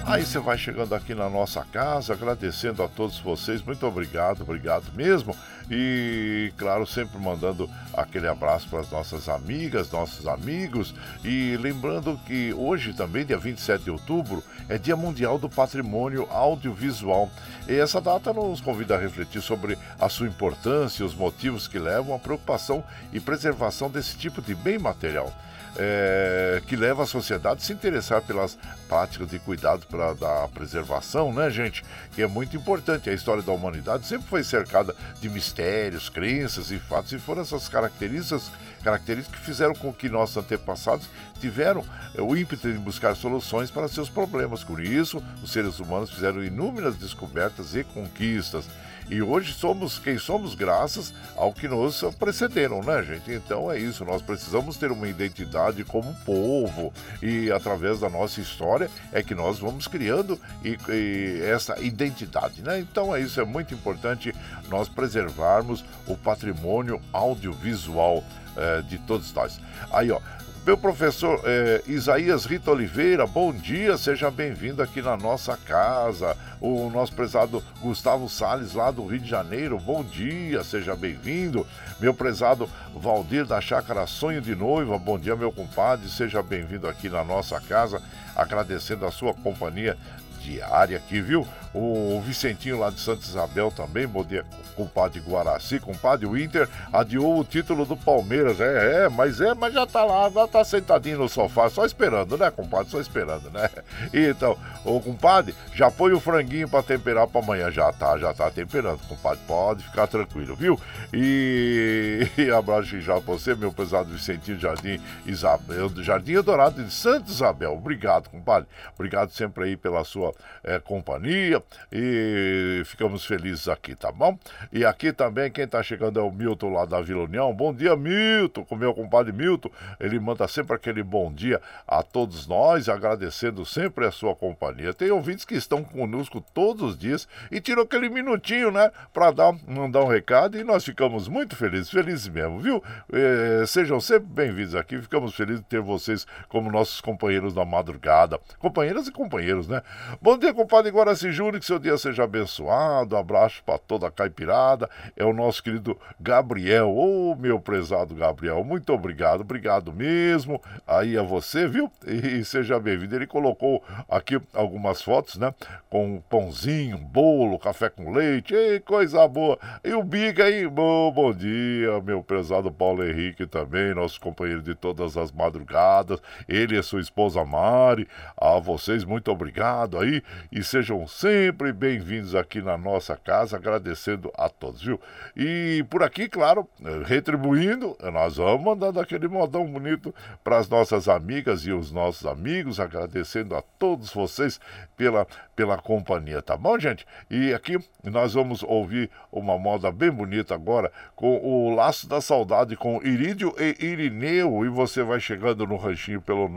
[0.06, 3.62] Aí você vai chegando aqui na nossa casa, agradecendo a todos vocês.
[3.62, 5.34] Muito obrigado, obrigado mesmo.
[5.70, 10.94] E, claro, sempre mandando aquele abraço para as nossas amigas, nossos amigos.
[11.24, 17.30] E lembrando que hoje também, dia 27 de outubro, é Dia Mundial do Patrimônio Audiovisual.
[17.66, 21.78] E essa data nos convida a refletir sobre a sua importância e os motivos que
[21.78, 25.32] levam à preocupação e preservação desse tipo de bem material
[25.76, 28.58] é, que leva a sociedade a se interessar pelas
[28.88, 31.84] práticas de cuidado para da preservação, né, gente?
[32.12, 33.10] Que é muito importante.
[33.10, 37.68] A história da humanidade sempre foi cercada de mistérios, crenças e fatos, e foram essas
[37.68, 38.50] características,
[38.82, 41.08] características que fizeram com que nossos antepassados
[41.40, 44.62] tiveram é, o ímpeto de buscar soluções para seus problemas.
[44.62, 48.66] Com isso, os seres humanos fizeram inúmeras descobertas e conquistas.
[49.10, 53.30] E hoje somos quem somos graças ao que nos precederam, né, gente?
[53.32, 56.92] Então é isso, nós precisamos ter uma identidade como povo
[57.22, 62.78] e através da nossa história é que nós vamos criando e, e essa identidade, né?
[62.80, 64.34] Então é isso, é muito importante
[64.68, 68.24] nós preservarmos o patrimônio audiovisual
[68.56, 69.60] é, de todos nós.
[69.92, 70.20] Aí, ó,
[70.64, 76.34] meu professor é, Isaías Rita Oliveira, bom dia, seja bem-vindo aqui na nossa casa.
[76.58, 81.66] O nosso prezado Gustavo Sales, lá do Rio de Janeiro, bom dia, seja bem-vindo.
[82.00, 87.10] Meu prezado Valdir da Chácara Sonho de Noiva, bom dia, meu compadre, seja bem-vindo aqui
[87.10, 88.00] na nossa casa,
[88.34, 89.98] agradecendo a sua companhia
[90.40, 91.46] diária aqui, viu?
[91.74, 94.44] O Vicentinho lá de Santa Isabel também, bom dia,
[94.76, 98.60] compadre Guaraci, compadre Winter, adiou o título do Palmeiras.
[98.60, 102.38] É, é, mas é, mas já tá lá, já tá sentadinho no sofá, só esperando,
[102.38, 102.92] né, compadre?
[102.92, 103.68] Só esperando, né?
[104.14, 107.70] Então, ô compadre, já põe o franguinho pra temperar pra amanhã.
[107.70, 109.40] Já tá, já tá temperando, compadre.
[109.46, 110.78] Pode ficar tranquilo, viu?
[111.12, 117.30] E, e abraço já pra você, meu pesado Vicentinho Jardim Isabel, Jardim Dourado de Santa
[117.30, 117.72] Isabel.
[117.72, 118.68] Obrigado, compadre.
[118.94, 121.60] Obrigado sempre aí pela sua é, companhia
[121.92, 124.38] e ficamos felizes aqui, tá bom?
[124.72, 127.52] E aqui também quem tá chegando é o Milton lá da Vila União.
[127.54, 129.70] Bom dia, Milton, com meu compadre Milton.
[130.00, 134.94] Ele manda sempre aquele bom dia a todos nós, agradecendo sempre a sua companhia.
[134.94, 139.54] Tem ouvintes que estão conosco todos os dias e tirou aquele minutinho, né, para dar,
[139.66, 142.82] mandar um recado e nós ficamos muito felizes, felizes mesmo, viu?
[143.12, 148.38] É, sejam sempre bem-vindos aqui, ficamos felizes de ter vocês como nossos companheiros da madrugada.
[148.58, 149.82] Companheiras e companheiros, né?
[150.20, 153.16] Bom dia, compadre Guaraci Júnior, que seu dia seja abençoado.
[153.16, 154.88] Abraço para toda a caipirada.
[155.16, 156.90] É o nosso querido Gabriel.
[156.90, 160.60] Ô, oh, meu prezado Gabriel, muito obrigado, obrigado mesmo.
[160.86, 161.90] Aí a você, viu?
[162.06, 163.14] E seja bem-vindo.
[163.14, 165.54] Ele colocou aqui algumas fotos, né?
[165.88, 169.58] Com pãozinho, bolo, café com leite, ei, coisa boa.
[169.84, 174.74] E o Biga aí, bom, bom dia, meu prezado Paulo Henrique também, nosso companheiro de
[174.74, 176.20] todas as madrugadas.
[176.48, 178.08] Ele e sua esposa Mari.
[178.36, 184.32] A vocês, muito obrigado aí e sejam sempre sempre bem-vindos aqui na nossa casa, agradecendo
[184.34, 184.98] a todos, viu?
[185.36, 186.66] E por aqui, claro,
[187.04, 192.80] retribuindo, nós vamos mandando aquele modão bonito para as nossas amigas e os nossos amigos,
[192.80, 194.58] agradecendo a todos vocês
[194.96, 197.06] pela, pela companhia, tá bom, gente?
[197.30, 202.74] E aqui nós vamos ouvir uma moda bem bonita agora com o Laço da Saudade
[202.74, 204.64] com Irídio e Irineu.
[204.64, 206.48] E você vai chegando no ranchinho pelo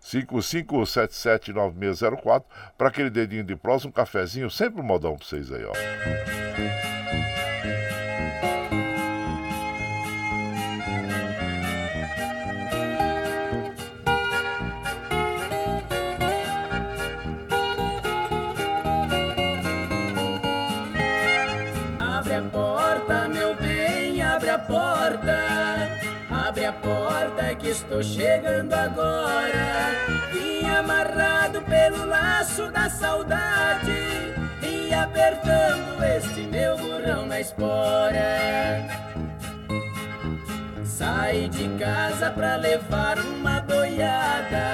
[0.00, 2.42] 955779604
[2.78, 5.72] para aquele dedinho de próximo, um cafezinho, sempre um modão para vocês aí, ó.
[24.68, 25.98] porta,
[26.30, 30.13] abre a porta que estou chegando agora.
[31.84, 33.92] Pelo laço da saudade
[34.62, 38.88] e apertando este meu burrão na espora.
[40.82, 44.64] Sai de casa pra levar uma boiada,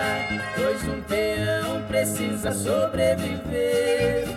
[0.54, 4.28] pois um peão precisa sobreviver.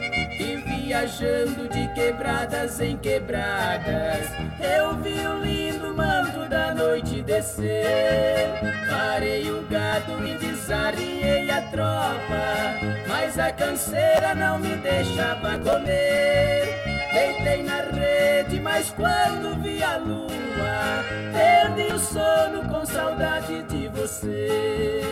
[0.94, 4.28] Viajando de quebradas em quebradas,
[4.60, 8.48] eu vi o lindo manto da noite descer.
[8.88, 12.76] Parei o gado e desarriei a tropa,
[13.08, 17.10] mas a canseira não me deixava comer.
[17.12, 25.04] Deitei na rede, mas quando vi a lua, perdi o sono com saudade de você.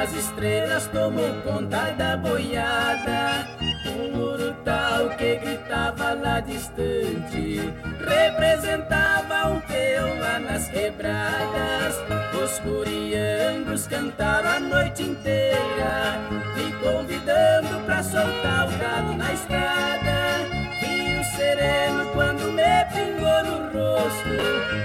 [0.00, 3.46] As estrelas tomou conta da boiada.
[3.86, 7.74] Um urutau que gritava lá distante
[8.06, 11.96] representava um peão lá nas quebradas.
[12.40, 16.20] Os curiangos cantaram a noite inteira,
[16.56, 20.46] me convidando pra soltar o gado na estrada.
[20.80, 24.78] Rio sereno quando me pingou no rosto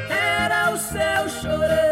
[0.74, 1.83] o céu chorando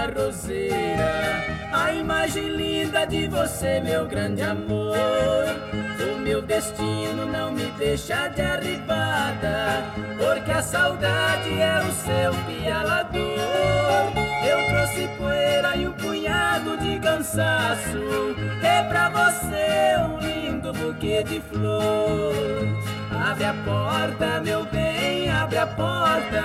[0.00, 4.96] uma roseira a imagem linda de você, meu grande amor.
[6.00, 9.84] O meu destino não me deixa de arribada,
[10.18, 13.20] porque a saudade é o seu pialador.
[14.44, 21.40] Eu trouxe poeira e um punhado de cansaço, é pra você um lindo buquê de
[21.40, 22.34] flor.
[23.30, 24.89] Abre a porta, meu bem,
[25.40, 26.42] abre a porta.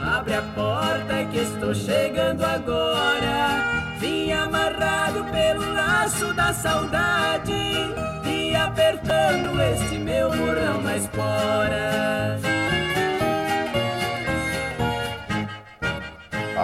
[0.00, 3.96] Abre a porta que estou chegando agora.
[3.98, 7.52] Vim amarrado pelo laço da saudade
[8.24, 12.38] e apertando este meu murão na espora.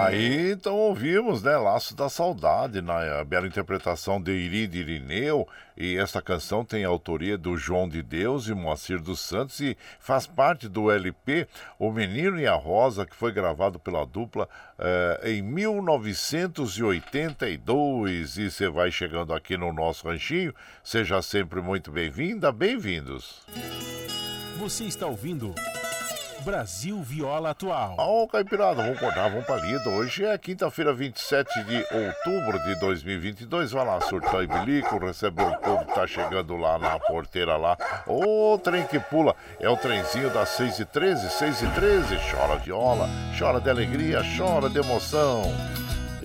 [0.05, 5.47] Aí então ouvimos, né, Laço da Saudade, na bela interpretação de Iride Irineu,
[5.77, 10.25] e essa canção tem autoria do João de Deus e Moacir dos Santos e faz
[10.27, 11.47] parte do LP
[11.79, 14.47] O Menino e a Rosa, que foi gravado pela dupla
[14.77, 18.37] eh, em 1982.
[18.37, 23.41] E você vai chegando aqui no nosso ranchinho, seja sempre muito bem-vinda, bem-vindos.
[24.59, 25.55] Você está ouvindo.
[26.43, 27.95] Brasil Viola Atual.
[27.97, 29.89] Ô, oh, Caipirada, vamos acordar, vamos pra lida.
[29.89, 33.71] Hoje é quinta-feira, 27 de outubro de 2022.
[33.71, 37.77] Vai lá, surtar e bilico, receber o povo que tá chegando lá na porteira lá.
[38.05, 42.17] Ô, oh, trem que pula, é o trenzinho das 6 e 13 6 e 13
[42.29, 45.43] Chora viola, chora de alegria, chora de emoção.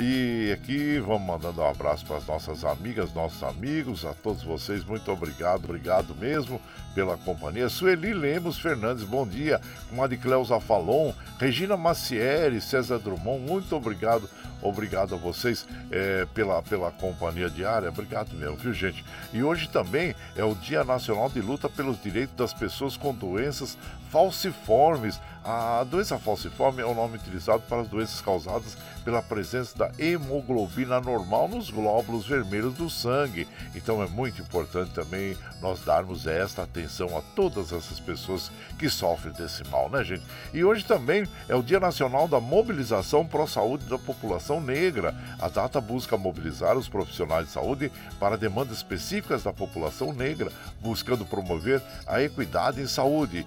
[0.01, 4.84] E aqui vamos mandando um abraço para as nossas amigas, nossos amigos, a todos vocês,
[4.84, 6.61] muito obrigado, obrigado mesmo
[6.94, 7.68] pela companhia.
[7.68, 9.61] Sueli Lemos Fernandes, bom dia.
[9.90, 14.30] Comadre Cleusa Falon, Regina Macieri, César Drummond, muito obrigado.
[14.61, 17.88] Obrigado a vocês é, pela, pela companhia diária.
[17.88, 19.05] Obrigado mesmo, viu, gente?
[19.32, 23.78] E hoje também é o Dia Nacional de Luta pelos Direitos das Pessoas com Doenças
[24.11, 25.20] Falciformes.
[25.44, 31.00] A doença falciforme é o nome utilizado para as doenças causadas pela presença da hemoglobina
[31.00, 33.48] normal nos glóbulos vermelhos do sangue.
[33.74, 39.32] Então é muito importante também nós darmos esta atenção a todas essas pessoas que sofrem
[39.32, 40.22] desse mal, né, gente?
[40.52, 45.14] E hoje também é o Dia Nacional da Mobilização para a Saúde da População Negra.
[45.40, 47.90] A data busca mobilizar os profissionais de saúde
[48.20, 53.46] para demandas específicas da população negra, buscando promover a equidade em saúde.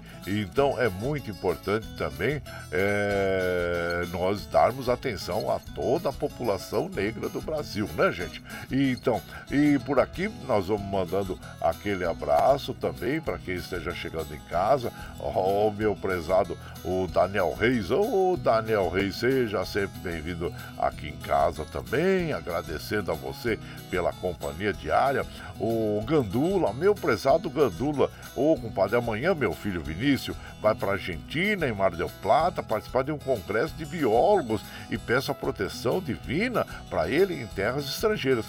[0.52, 7.40] Então é muito importante também é, nós darmos atenção a toda a população negra do
[7.40, 8.42] Brasil, né, gente?
[8.70, 14.34] E, então, e por aqui nós vamos mandando aquele abraço também para quem esteja chegando
[14.34, 14.92] em casa.
[15.18, 17.90] O oh, meu prezado, o Daniel Reis.
[17.90, 22.34] Ô, oh, Daniel Reis, seja sempre bem-vindo aqui em casa também.
[22.34, 23.58] Agradecendo a você
[23.90, 25.24] pela companhia diária.
[25.64, 28.10] O Gandula, meu prezado Gandula.
[28.34, 33.04] Ô, compadre, amanhã meu filho Vinícius vai para a Argentina, em Mar del Plata, participar
[33.04, 34.60] de um congresso de biólogos
[34.90, 38.44] e peço a proteção divina para ele em terras estrangeiras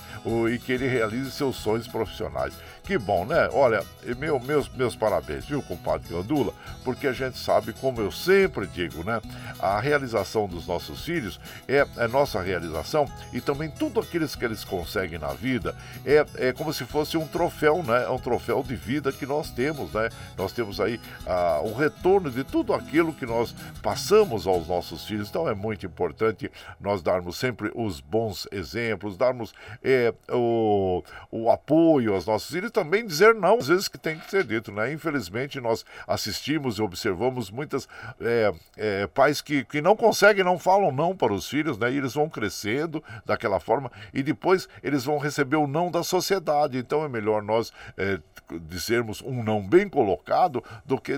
[0.51, 2.55] e que ele realize seus sonhos profissionais.
[2.84, 3.48] Que bom, né?
[3.54, 3.82] Olha,
[4.18, 6.54] meu, meus, meus parabéns, viu, compadre Gandula?
[6.84, 9.22] Porque a gente sabe, como eu sempre digo, né?
[9.58, 14.66] A realização dos nossos filhos é, é nossa realização e também tudo aqueles que eles
[14.66, 15.74] conseguem na vida
[16.06, 18.04] é, é como se fosse um troféu, né?
[18.04, 20.10] É um troféu de vida que nós temos, né?
[20.38, 25.30] Nós temos aí ah, o retorno de tudo aquilo que nós passamos aos nossos filhos.
[25.30, 32.14] Então é muito importante nós darmos sempre os bons exemplos, darmos é, o, o apoio
[32.14, 34.91] aos nossos filhos também dizer não, às vezes que tem que ser dito, né?
[34.91, 37.88] Infelizmente, nós assistimos e observamos muitas
[38.19, 41.91] é, é, pais que, que não conseguem, não falam não para os filhos, né?
[41.91, 46.78] E eles vão crescendo daquela forma e depois eles vão receber o não da sociedade.
[46.78, 48.19] Então é melhor nós é,
[48.67, 51.17] dizermos um não bem colocado do que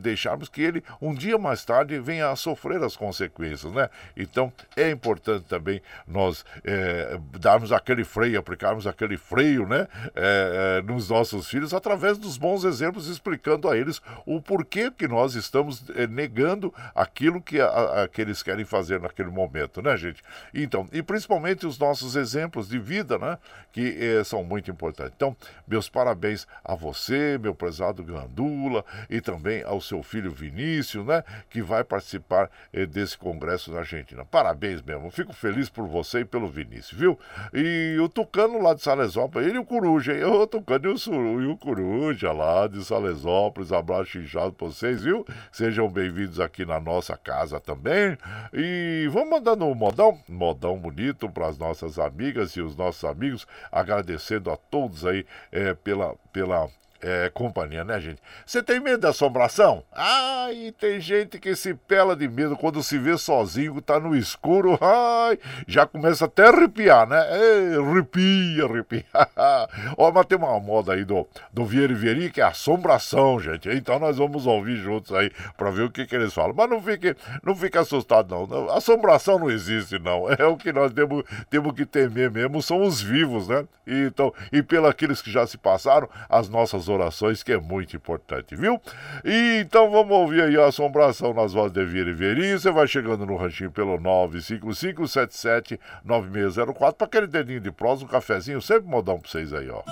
[0.00, 3.88] deixarmos que ele um dia mais tarde venha a sofrer as consequências, né?
[4.16, 9.86] Então é importante também nós é, darmos aquele freio, aplicarmos aquele freio, né?
[10.14, 15.08] É, é nos nossos filhos através dos bons exemplos, explicando a eles o porquê que
[15.08, 19.96] nós estamos é, negando aquilo que, a, a, que eles querem fazer naquele momento, né,
[19.96, 20.22] gente?
[20.54, 23.38] Então, e principalmente os nossos exemplos de vida, né?
[23.72, 25.12] Que é, são muito importantes.
[25.16, 25.36] Então,
[25.66, 31.24] meus parabéns a você, meu prezado Gandula, e também ao seu filho Vinícius, né?
[31.50, 34.24] Que vai participar é, desse congresso na Argentina.
[34.24, 35.10] Parabéns mesmo.
[35.10, 37.18] Fico feliz por você e pelo Vinícius, viu?
[37.52, 40.24] E o Tucano lá de Salesópolis, ele e o Coruja, hein?
[40.24, 45.24] Ô, Tucano o, e o Coruja lá de Salesópolis, abraço inchado pra vocês, viu?
[45.50, 48.18] Sejam bem-vindos aqui na nossa casa também.
[48.52, 53.46] E vamos mandando um modão, modão bonito para as nossas amigas e os nossos amigos,
[53.72, 56.68] agradecendo a todos aí é, pela, pela
[57.04, 58.20] é, companhia, né, gente?
[58.46, 59.84] Você tem medo da assombração?
[59.92, 64.78] Ai, tem gente que se pela de medo quando se vê sozinho, tá no escuro,
[64.80, 65.38] ai,
[65.68, 67.18] já começa até a arrepiar, né?
[67.18, 69.04] É, arrepia, arrepia.
[69.98, 73.68] Ó, mas tem uma moda aí do, do Vieira e Vieri que é assombração, gente.
[73.68, 76.54] Então nós vamos ouvir juntos aí pra ver o que, que eles falam.
[76.56, 78.70] Mas não fique, não fique assustado, não.
[78.70, 80.24] Assombração não existe, não.
[80.44, 83.64] É o que nós temos, temos que temer mesmo, são os vivos, né?
[83.86, 87.94] E, então, e pelos aqueles que já se passaram, as nossas orações, que é muito
[87.96, 88.80] importante, viu?
[89.24, 92.58] E então vamos ouvir aí a assombração nas vozes de Vira e Verinho.
[92.58, 98.88] Você vai chegando no ranchinho pelo 955779604 para aquele dedinho de prosa, um cafezinho, sempre
[98.88, 99.82] modão pra vocês aí, ó.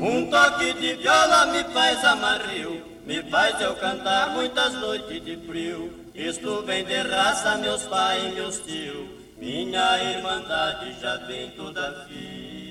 [0.00, 5.90] Um toque de viola me faz amarrio, me faz eu cantar muitas noites de frio.
[6.14, 9.23] Isto vem de raça, meus pais e meus tios.
[9.44, 12.64] Minha irmandade já vem toda fim.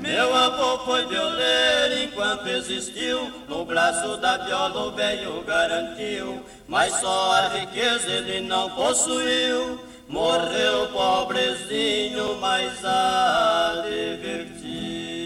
[0.00, 7.30] Meu avô foi violeiro enquanto existiu, no braço da viola o velho garantiu, mas só
[7.30, 9.78] a riqueza ele não possuiu.
[10.08, 15.21] Morreu pobrezinho, mas a divertir.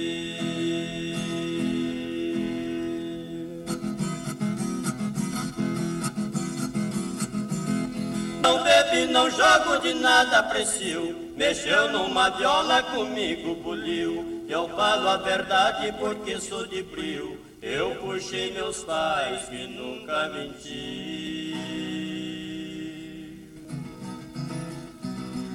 [8.46, 11.32] Não bebe, não jogo de nada aprecio.
[11.36, 14.46] Mexeu numa viola comigo, buliu.
[14.48, 17.40] Eu falo a verdade porque sou de brio.
[17.60, 21.56] Eu puxei meus pais que nunca menti.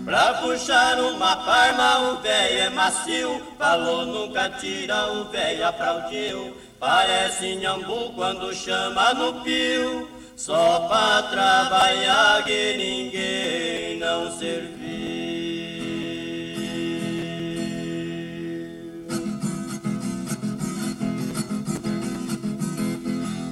[0.03, 7.55] Pra puxar uma parma o véio é macio Falou nunca tira, o véio aplaudiu Parece
[7.55, 14.81] nhambu quando chama no pio só pra trabalhar que ninguém não serviu.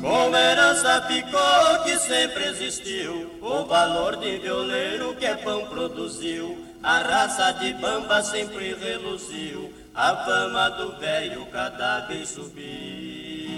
[0.02, 7.00] Como herança ficou que sempre existiu o valor de violeiro que é pão produziu, a
[7.00, 13.49] raça de bamba sempre reluziu, a fama do velho cada vez subiu.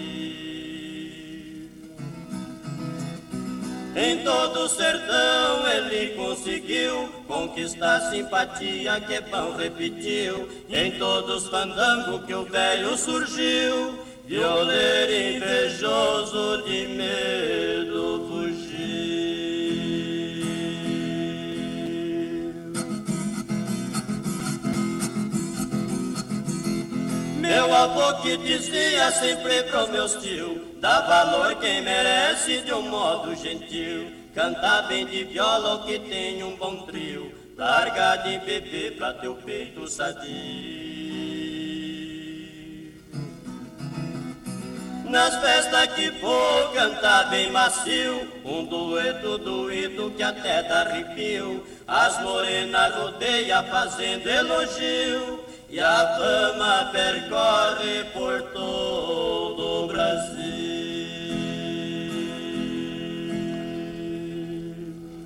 [3.96, 10.48] Em todo o sertão ele conseguiu conquistar simpatia que pão repetiu.
[10.70, 19.41] Em todos os fandangos que o velho surgiu, violeiro invejoso de medo fugiu.
[27.52, 33.36] Meu avô que dizia sempre pro meus tio Dá valor quem merece de um modo
[33.36, 34.10] gentil.
[34.34, 37.30] Cantar bem de viola que tem um bom trio.
[37.58, 40.32] Larga de beber pra teu peito sadio.
[45.10, 51.68] Nas festas que for cantar bem macio Um dueto doído que até dá arrepio.
[51.86, 60.42] As morenas rodeia fazendo elogio E a fama percorre por todo o Brasil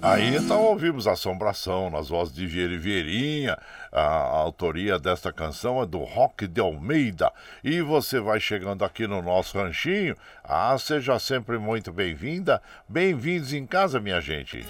[0.06, 3.58] Aí então ouvimos Assombração nas vozes de Vieira e Vieirinha.
[3.92, 7.32] A, a autoria desta canção é do Rock de Almeida.
[7.64, 10.16] E você vai chegando aqui no nosso ranchinho.
[10.44, 12.62] Ah, seja sempre muito bem-vinda.
[12.88, 14.64] Bem-vindos em casa, minha gente.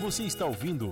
[0.00, 0.90] Você está ouvindo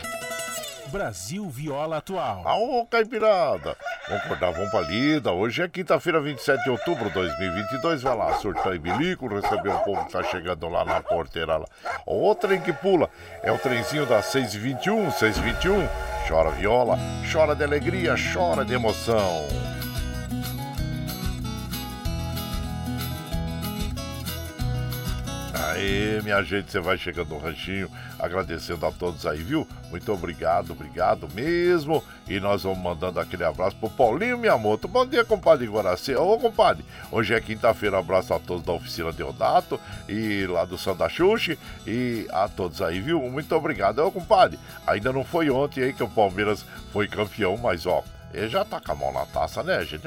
[0.93, 2.47] Brasil Viola Atual.
[2.47, 3.74] Aô, Caipirada!
[4.07, 5.32] Vamos acordar, vamos pra lida.
[5.32, 8.03] Hoje é quinta-feira, 27 de outubro de 2022.
[8.03, 11.57] Vai lá, surtar e bilico, receber o povo que tá chegando lá na porteira.
[11.57, 11.66] Lá.
[12.05, 13.09] O trem que pula
[13.43, 15.88] é o trenzinho das 6h21, 6h21.
[16.28, 16.99] Chora viola,
[17.32, 19.71] chora de alegria, chora de emoção.
[25.64, 27.88] Aí, minha gente, você vai chegando no ranchinho,
[28.18, 29.66] agradecendo a todos aí, viu?
[29.90, 32.02] Muito obrigado, obrigado mesmo.
[32.28, 34.88] E nós vamos mandando aquele abraço pro Paulinho Miyamoto.
[34.88, 36.16] Bom dia, compadre Guaraci.
[36.16, 41.08] Ô, compadre, hoje é quinta-feira, abraço a todos da oficina Deodato e lá do Santa
[41.08, 41.56] Xuxi
[41.86, 43.20] e a todos aí, viu?
[43.20, 44.00] Muito obrigado.
[44.00, 48.02] Ô, compadre, ainda não foi ontem aí que o Palmeiras foi campeão, mas ó,
[48.32, 50.06] ele já tá com a mão na taça, né, gente?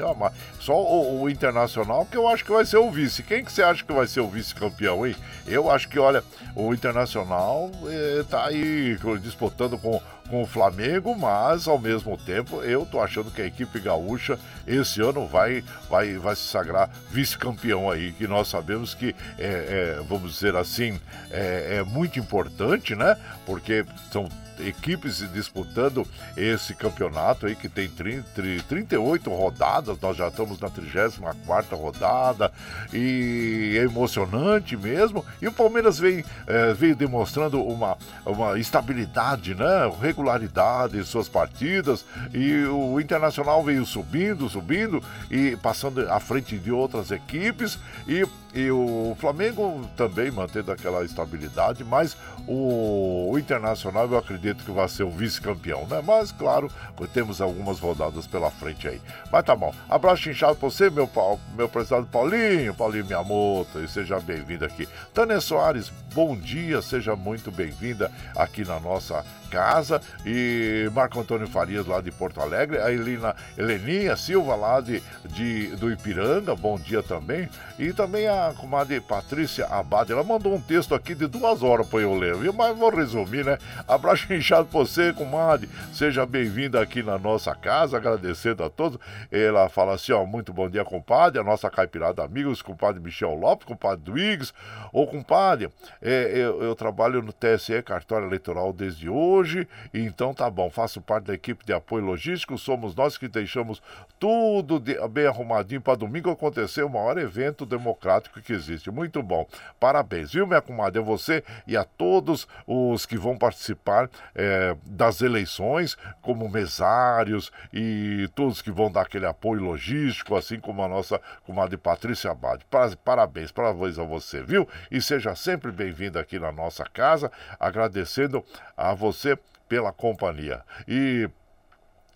[0.60, 3.22] Só o, o, Internacional que eu acho que vai ser o vice.
[3.22, 5.14] Quem que você acha que vai ser o vice-campeão, hein?
[5.46, 6.22] Eu acho que, olha,
[6.54, 12.84] o Internacional eh, tá aí disputando com, com o Flamengo, mas ao mesmo tempo eu
[12.86, 18.12] tô achando que a equipe gaúcha esse ano vai, vai, vai se sagrar vice-campeão aí,
[18.12, 21.00] que nós sabemos que é, é vamos dizer assim,
[21.30, 23.16] é, é muito importante, né?
[23.44, 24.28] Porque são
[24.60, 28.24] equipes disputando esse campeonato aí que tem 30,
[28.68, 32.52] 38 rodadas, nós já estamos na 34 rodada
[32.92, 35.24] e é emocionante mesmo.
[35.40, 39.90] E o Palmeiras vem, é, veio demonstrando uma, uma estabilidade, né?
[40.00, 46.70] regularidade em suas partidas e o Internacional veio subindo, subindo e passando à frente de
[46.70, 48.24] outras equipes e
[48.54, 52.16] e o Flamengo também mantendo aquela estabilidade, mas
[52.46, 56.02] o, o Internacional eu acredito que vai ser o vice-campeão, né?
[56.04, 56.70] Mas, claro,
[57.12, 59.00] temos algumas rodadas pela frente aí.
[59.30, 59.74] Mas tá bom.
[59.88, 61.10] Abraço inchado pra você, meu,
[61.54, 64.88] meu prezado Paulinho, Paulinho Miyamoto, e seja bem-vindo aqui.
[65.12, 70.00] Tânia Soares, bom dia, seja muito bem-vinda aqui na nossa casa.
[70.24, 72.78] E Marco Antônio Farias, lá de Porto Alegre.
[72.78, 77.48] A Helena, Heleninha Silva, lá de, de, do Ipiranga, bom dia também.
[77.78, 82.00] E também a comadre Patrícia Abade, ela mandou um texto aqui de duas horas para
[82.00, 82.52] eu ler, viu?
[82.52, 83.58] Mas vou resumir, né?
[83.86, 85.68] Abraço inchado pra você, comadre.
[85.92, 88.98] Seja bem-vinda aqui na nossa casa, agradecendo a todos.
[89.30, 91.40] Ela fala assim, ó, muito bom dia, compadre.
[91.40, 94.52] A nossa caipirada amigos, compadre Michel Lopes, compadre Duígues.
[94.92, 95.70] Ô, compadre,
[96.00, 101.00] é, eu, eu trabalho no TSE, cartório eleitoral, desde hoje hoje, então tá bom, faço
[101.00, 103.82] parte da equipe de apoio logístico, somos nós que deixamos
[104.18, 108.90] tudo de, bem arrumadinho para domingo acontecer o maior evento democrático que existe.
[108.90, 109.46] Muito bom.
[109.78, 111.00] Parabéns, viu, minha comadre?
[111.00, 118.28] A você e a todos os que vão participar é, das eleições, como mesários e
[118.34, 122.62] todos que vão dar aquele apoio logístico, assim como a nossa comadre Patrícia Abad.
[123.04, 124.66] Parabéns, parabéns a você, viu?
[124.90, 128.44] E seja sempre bem-vindo aqui na nossa casa, agradecendo
[128.76, 129.25] a você
[129.68, 130.62] pela companhia.
[130.86, 131.28] E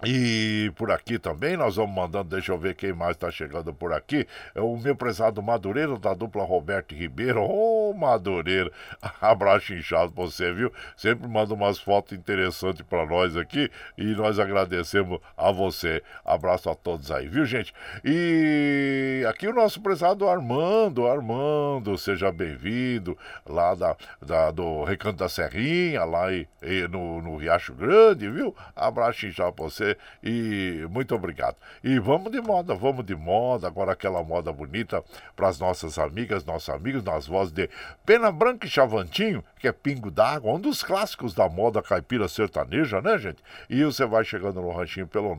[0.04, 3.92] E por aqui também nós vamos mandando, deixa eu ver quem mais está chegando por
[3.92, 4.26] aqui.
[4.54, 7.42] É o meu prezado Madureiro da dupla Roberto Ribeiro.
[7.42, 8.72] Ô oh, Madureiro,
[9.20, 10.72] abraço inchado pra você, viu?
[10.96, 16.02] Sempre manda umas fotos interessantes para nós aqui e nós agradecemos a você.
[16.24, 17.74] Abraço a todos aí, viu, gente?
[18.02, 25.28] E aqui o nosso prezado Armando, Armando, seja bem-vindo lá da, da, do Recanto da
[25.28, 28.56] Serrinha, lá e, e no, no Riacho Grande, viu?
[28.74, 29.89] Abraço inchado pra você
[30.22, 31.56] e muito obrigado.
[31.82, 35.02] E vamos de moda, vamos de moda, agora aquela moda bonita
[35.34, 37.68] para as nossas amigas, nossos amigos, nas vozes de
[38.04, 43.00] Pena Branca e Chavantinho, que é Pingo d'Água, um dos clássicos da moda caipira sertaneja,
[43.00, 43.42] né, gente?
[43.68, 45.36] E você vai chegando no ranchinho pelo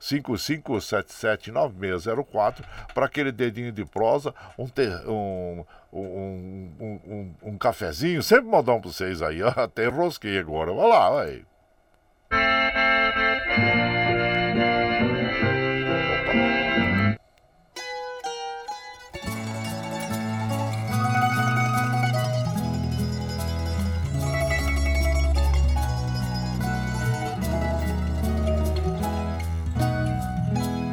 [0.00, 2.64] 955779604
[2.94, 8.80] para aquele dedinho de prosa, um, ter, um um, um, um, um, cafezinho, sempre modão
[8.80, 9.42] para vocês aí.
[9.42, 10.72] Até rosquei agora.
[10.72, 11.44] Vai lá, vai.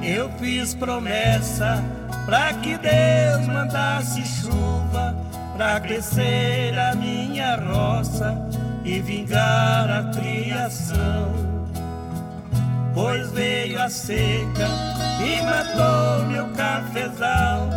[0.07, 1.83] Eu fiz promessa
[2.25, 5.15] para que Deus mandasse chuva
[5.57, 8.37] para crescer a minha roça
[8.83, 11.54] e vingar a criação
[12.95, 14.67] pois veio a seca
[15.21, 17.67] e matou meu cafezal,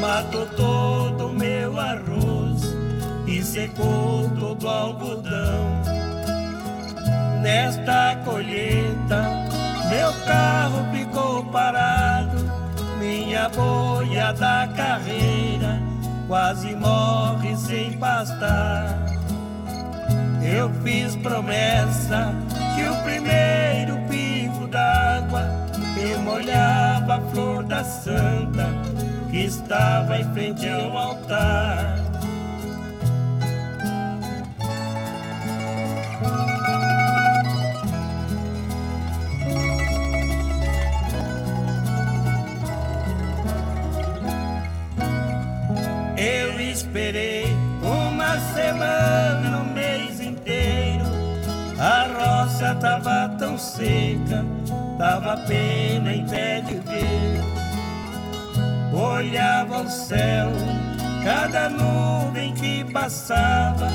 [0.00, 2.62] matou todo o meu arroz
[3.26, 5.82] e secou todo o algodão.
[7.42, 9.22] Nesta colheita,
[9.90, 12.38] meu carro ficou parado,
[12.98, 15.82] minha boia da carreira
[16.28, 18.98] quase morre sem pastar.
[20.42, 22.34] Eu fiz promessa
[22.74, 24.03] que o primeiro
[24.74, 25.48] d'água
[25.96, 28.66] eu molhava a flor da santa
[29.30, 31.98] que estava em frente ao altar.
[46.16, 47.44] Eu esperei
[47.82, 49.83] uma semana, inteiro.
[49.83, 49.83] A
[52.72, 54.44] tava tão seca
[54.96, 57.40] dava pena em pé de ver.
[58.92, 60.50] Olhava o céu,
[61.24, 63.88] cada nuvem que passava,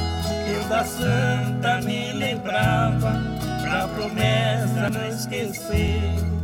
[0.53, 3.13] eu da santa me lembrava,
[3.61, 6.38] pra promessa não esquecer.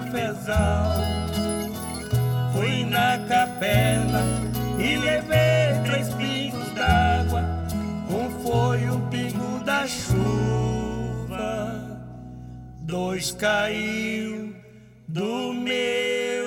[0.00, 0.96] Cafezal.
[2.52, 4.22] Fui na capela
[4.78, 7.44] e levei três pingos d'água,
[8.10, 11.36] um foi o pingo da chuva,
[12.80, 14.54] dois caiu
[15.06, 16.39] do meu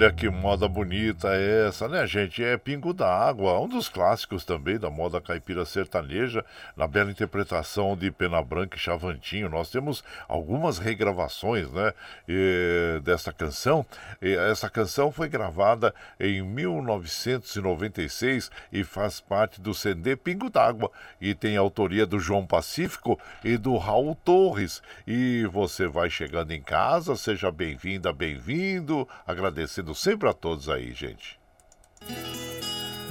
[0.00, 2.42] Olha que moda bonita essa, né, gente?
[2.42, 6.42] É Pingo da Água, um dos clássicos também da moda caipira sertaneja,
[6.74, 9.50] na bela interpretação de Pena Branca e Chavantinho.
[9.50, 11.92] Nós temos algumas regravações, né,
[12.26, 13.84] e, dessa canção.
[14.22, 20.90] E essa canção foi gravada em 1996 e faz parte do CD Pingo d'Água
[21.20, 24.82] e tem autoria do João Pacífico e do Raul Torres.
[25.06, 30.92] E você vai chegando em casa, seja bem-vinda, bem-vindo, agradecendo agradecendo sempre a todos aí,
[30.92, 31.38] gente.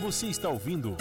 [0.01, 0.95] Você está ouvindo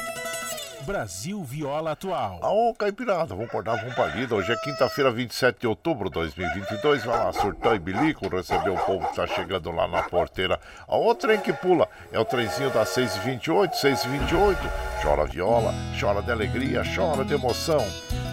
[0.84, 2.40] Brasil Viola Atual.
[2.42, 4.34] Ô, Caipirada, vamos acordar, vamos pra lida.
[4.34, 7.04] Hoje é quinta-feira, 27 de outubro de 2022.
[7.04, 10.60] Vai lá, surtão e bilico, receber o povo que tá chegando lá na porteira.
[10.86, 14.56] A outra trem que pula é o trenzinho das 6h28, 6h28.
[15.02, 17.84] Chora viola, chora de alegria, chora de emoção.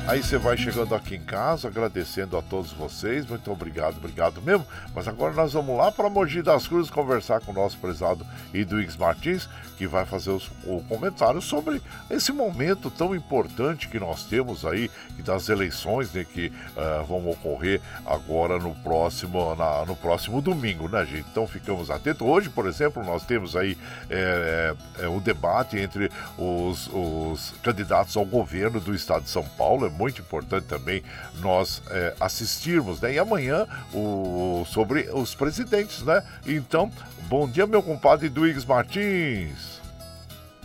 [0.08, 3.26] Aí você vai chegando aqui em casa, agradecendo a todos vocês.
[3.26, 4.64] Muito obrigado, obrigado mesmo.
[4.94, 8.96] Mas agora nós vamos lá para Mogi das Cruzes conversar com o nosso prezado Iduix
[8.96, 9.50] Martins,
[9.80, 14.92] que vai fazer os, o comentário sobre esse momento tão importante que nós temos aí
[15.20, 21.04] das eleições né, que uh, vão ocorrer agora no próximo, na, no próximo domingo, né,
[21.04, 21.26] gente?
[21.32, 22.22] Então ficamos atentos.
[22.22, 23.76] Hoje, por exemplo, nós temos aí
[24.08, 29.95] é, é, o debate entre os, os candidatos ao governo do estado de São Paulo
[29.98, 31.04] muito importante também
[31.40, 33.14] nós é, assistirmos, né?
[33.14, 36.24] E amanhã o, sobre os presidentes, né?
[36.46, 36.92] Então,
[37.28, 39.76] bom dia, meu compadre Duígues Martins.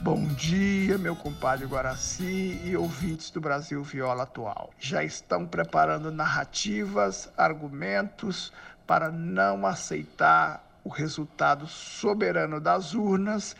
[0.03, 4.71] Bom dia, meu compadre Guaraci e ouvintes do Brasil Viola Atual.
[4.79, 8.51] Já estão preparando narrativas, argumentos
[8.87, 13.55] para não aceitar o resultado soberano das urnas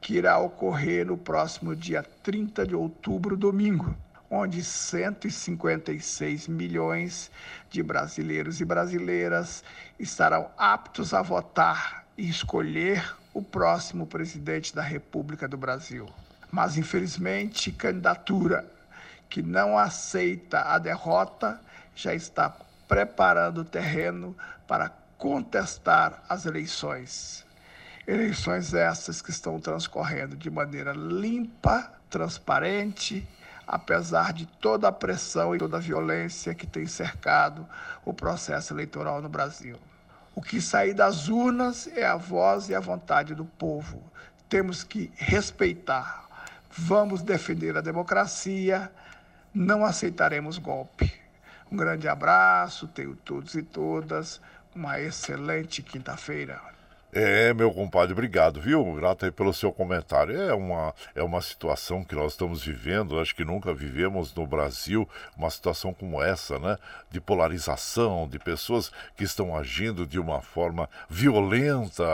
[0.00, 3.96] que irá ocorrer no próximo dia 30 de outubro, domingo,
[4.30, 7.30] onde 156 milhões
[7.70, 9.62] de brasileiros e brasileiras
[9.98, 16.06] estarão aptos a votar e escolher o próximo presidente da República do Brasil.
[16.50, 18.66] Mas, infelizmente, candidatura
[19.28, 21.60] que não aceita a derrota
[21.94, 22.54] já está
[22.88, 27.44] preparando o terreno para contestar as eleições.
[28.06, 33.26] Eleições essas que estão transcorrendo de maneira limpa, transparente,
[33.66, 37.66] apesar de toda a pressão e toda a violência que tem cercado
[38.04, 39.76] o processo eleitoral no Brasil.
[40.34, 44.02] O que sair das urnas é a voz e a vontade do povo.
[44.48, 46.26] Temos que respeitar.
[46.70, 48.92] Vamos defender a democracia,
[49.52, 51.12] não aceitaremos golpe.
[51.72, 54.40] Um grande abraço, tenho todos e todas
[54.74, 56.75] uma excelente quinta-feira.
[57.12, 58.84] É, meu compadre, obrigado, viu?
[58.94, 60.38] Grato aí pelo seu comentário.
[60.38, 65.08] É uma, é uma situação que nós estamos vivendo, acho que nunca vivemos no Brasil
[65.36, 66.76] uma situação como essa, né?
[67.10, 72.04] De polarização, de pessoas que estão agindo de uma forma violenta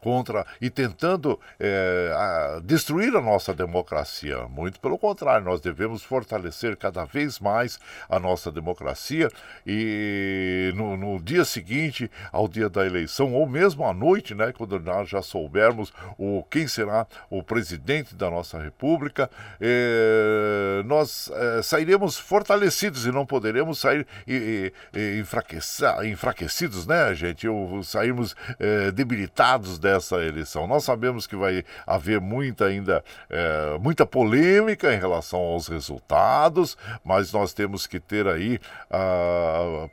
[0.00, 4.46] contra e tentando é, a, destruir a nossa democracia.
[4.48, 7.78] Muito pelo contrário, nós devemos fortalecer cada vez mais
[8.08, 9.30] a nossa democracia
[9.66, 14.78] e no, no dia seguinte ao dia da eleição, ou mesmo à noite, né, quando
[14.78, 19.28] nós já soubermos o, quem será o presidente da nossa República,
[19.60, 24.06] eh, nós eh, sairemos fortalecidos e não poderemos sair
[26.04, 27.48] enfraquecidos, né, gente?
[27.48, 30.68] Ou sairmos eh, debilitados dessa eleição.
[30.68, 33.02] Nós sabemos que vai haver muita ainda,
[33.80, 38.60] muita polêmica em relação aos resultados, mas nós temos que ter aí
[38.90, 39.88] ah,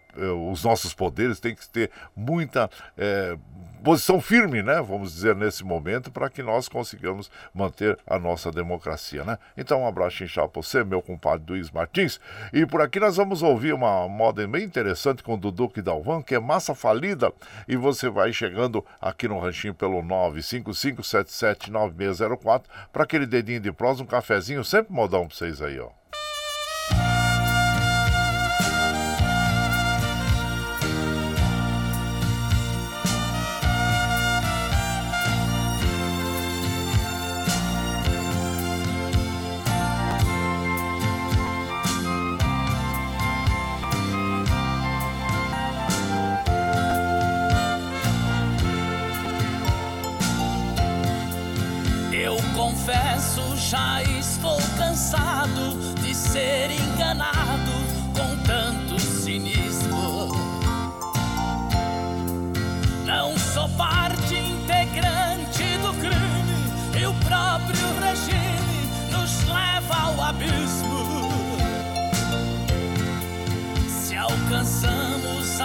[0.50, 3.38] os nossos poderes têm que ter muita eh,
[3.84, 4.80] posição firme, né?
[4.82, 9.40] Vamos dizer, nesse momento, para que nós consigamos manter a nossa democracia, né?
[9.58, 12.20] Então, um abraço inchado para você, meu compadre Luiz Martins.
[12.54, 16.36] E por aqui nós vamos ouvir uma moda bem interessante com o Dudu Dalvan, que
[16.36, 17.34] é Massa Falida.
[17.68, 24.06] E você vai chegando aqui no ranchinho pelo 955779604 para aquele dedinho de prosa, um
[24.06, 26.01] cafezinho, sempre modão para vocês aí, ó.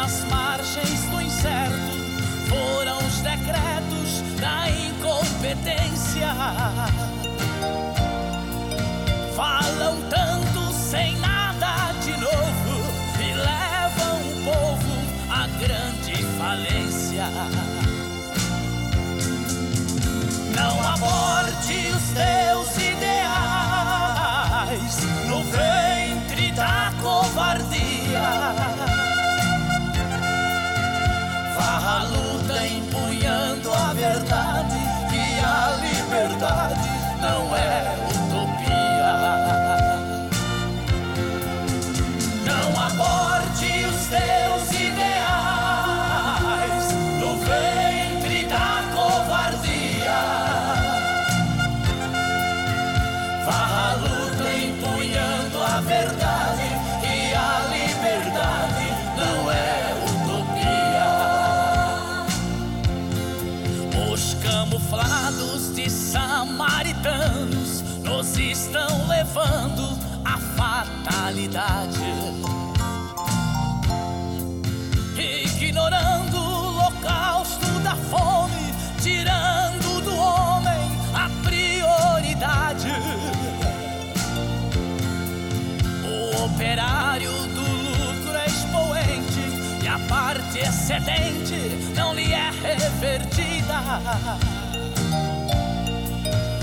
[0.08, 0.45] smile.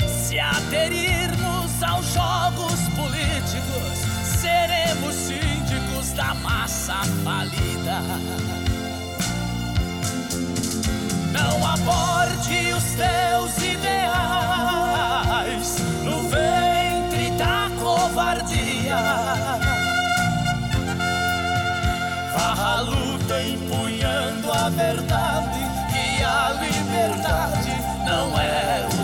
[0.07, 8.01] Se aderirmos aos jogos políticos, seremos síndicos da massa falida.
[11.31, 14.13] Não aborde os teus ideais
[16.03, 18.97] no ventre da covardia.
[22.33, 25.72] Vá à luta empunhando a verdade,
[26.33, 27.69] a liberdade
[28.03, 29.02] não é utopia.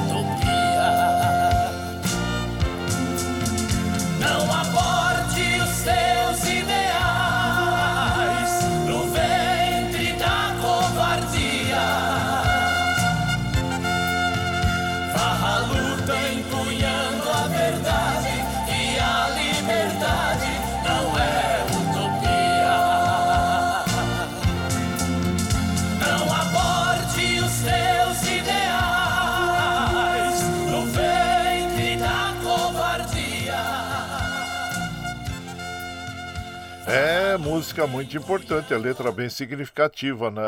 [37.50, 40.43] Música muito importante, a letra bem significativa, né?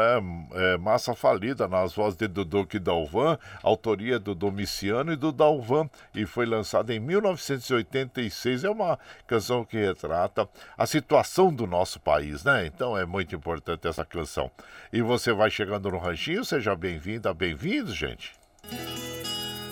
[0.53, 6.27] É, Massa Falida, nas vozes de Duduque Dalvan, autoria do Domiciano e do Dalvan, e
[6.27, 8.63] foi lançada em 1986.
[8.63, 10.47] É uma canção que retrata
[10.77, 12.67] a situação do nosso país, né?
[12.67, 14.51] Então é muito importante essa canção.
[14.93, 18.33] E você vai chegando no ranchinho, seja bem-vinda, bem-vindo, gente.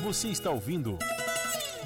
[0.01, 0.97] Você está ouvindo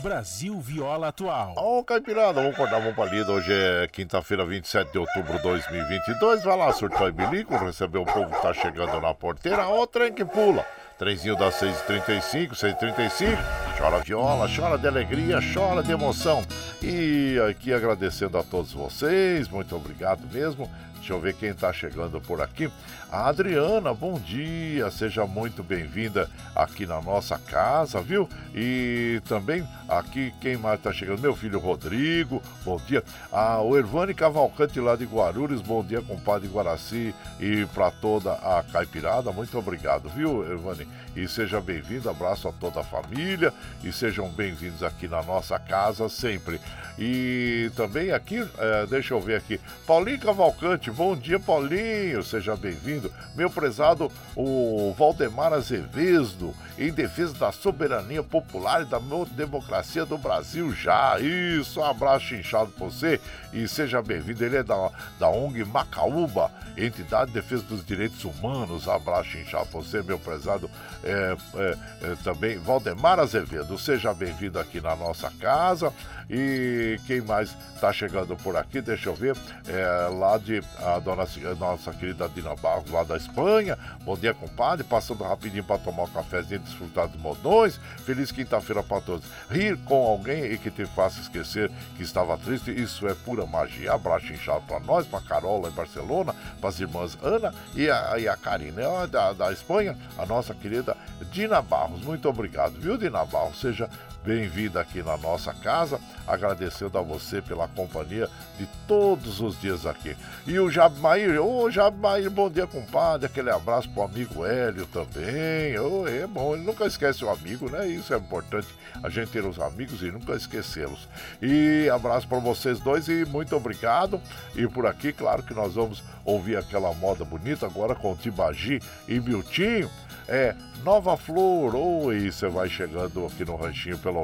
[0.04, 1.54] Brasil Viola Atual.
[1.56, 3.32] Ô, Caipirada, vamos acordar, vamos pra lida.
[3.32, 6.44] Hoje é quinta-feira, 27 de outubro de 2022.
[6.44, 9.66] Vai lá, surtou e bilico, receber o povo que tá chegando na porteira.
[9.66, 10.66] Ó, trem que pula.
[11.00, 13.38] Trenzinho das 6h35, 6h35.
[13.78, 16.44] Chora viola, chora de alegria, chora de emoção.
[16.82, 20.70] E aqui agradecendo a todos vocês, muito obrigado mesmo.
[21.04, 22.72] Deixa eu ver quem está chegando por aqui.
[23.12, 28.28] A Adriana, bom dia, seja muito bem-vinda aqui na nossa casa, viu?
[28.56, 31.22] E também aqui quem mais está chegando?
[31.22, 33.04] Meu filho Rodrigo, bom dia.
[33.34, 38.64] Ah, o Ervani Cavalcante lá de Guarulhos, bom dia, compadre Guaraci e para toda a
[38.72, 40.88] caipirada, muito obrigado, viu, Ervani?
[41.16, 46.08] E seja bem-vindo, abraço a toda a família e sejam bem-vindos aqui na nossa casa
[46.08, 46.60] sempre.
[46.98, 53.12] E também aqui, eh, deixa eu ver aqui, Paulinho Cavalcante, bom dia, Paulinho, seja bem-vindo.
[53.36, 59.00] Meu prezado, o Valdemar Azevedo, em defesa da soberania popular e da
[59.32, 61.20] democracia do Brasil já.
[61.20, 63.20] Isso, um abraço inchado pra você
[63.52, 64.46] e seja bem-vindo.
[64.46, 68.88] Ele é da, da ONG Macaúba, entidade de defesa dos direitos humanos.
[68.88, 70.70] Abraço inchado pra você, meu prezado,
[71.04, 73.78] é, é, é, também Valdemar Azevedo.
[73.80, 75.92] Seja bem-vindo aqui na nossa casa.
[76.30, 79.36] E quem mais está chegando por aqui, deixa eu ver,
[79.68, 81.26] é lá de a dona,
[81.60, 83.78] nossa querida Dina Barros, lá da Espanha.
[84.04, 84.84] Bom dia, compadre.
[84.84, 87.80] Passando rapidinho para tomar um cafezinho e desfrutar dos modões.
[88.06, 89.26] Feliz quinta-feira para todos.
[89.50, 93.94] Rir com alguém e que te faça esquecer que estava triste, isso é pura magia.
[93.94, 98.28] Abraço inchado para nós, para Carola em Barcelona, para as irmãs Ana e a, e
[98.28, 98.74] a Karine
[99.10, 100.96] da, da Espanha, a nossa querida
[101.32, 102.02] Dina Barros.
[102.04, 103.60] Muito obrigado, viu, Dina Barros?
[103.60, 103.90] Seja
[104.24, 110.16] bem-vinda aqui na nossa casa, agradecendo a você pela companhia de todos os dias aqui.
[110.48, 116.08] E o Jabmair, ô Jabmair, bom dia, compadre, aquele abraço pro amigo Hélio também, ô,
[116.08, 117.86] é bom, ele nunca esquece o amigo, né?
[117.88, 118.68] Isso é importante,
[119.04, 121.08] a gente ter os amigos e nunca esquecê-los.
[121.42, 124.22] E abraço para vocês dois e muito obrigado.
[124.56, 129.20] E por aqui, claro que nós vamos ouvir aquela moda bonita agora com Tibagi e
[129.20, 129.90] Miltinho.
[130.26, 134.24] É Nova Flor, oi, você vai chegando aqui no ranchinho pelo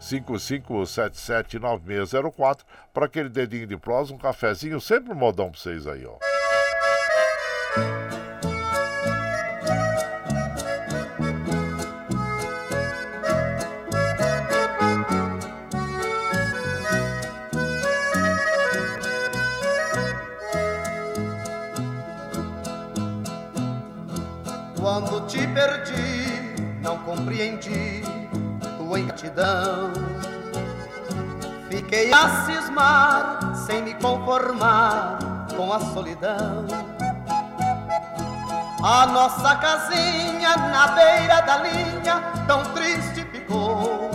[0.00, 2.58] 955779604
[2.92, 6.18] para aquele dedinho de prosa, um cafezinho, sempre um modão para vocês aí, ó.
[32.08, 35.18] Fiquei a cismar, sem me conformar
[35.54, 36.64] com a solidão.
[38.82, 44.10] A nossa casinha na beira da linha, tão triste ficou.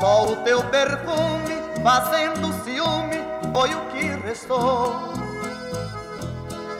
[0.00, 3.22] Só o teu perfume, fazendo ciúme,
[3.52, 5.12] foi o que restou.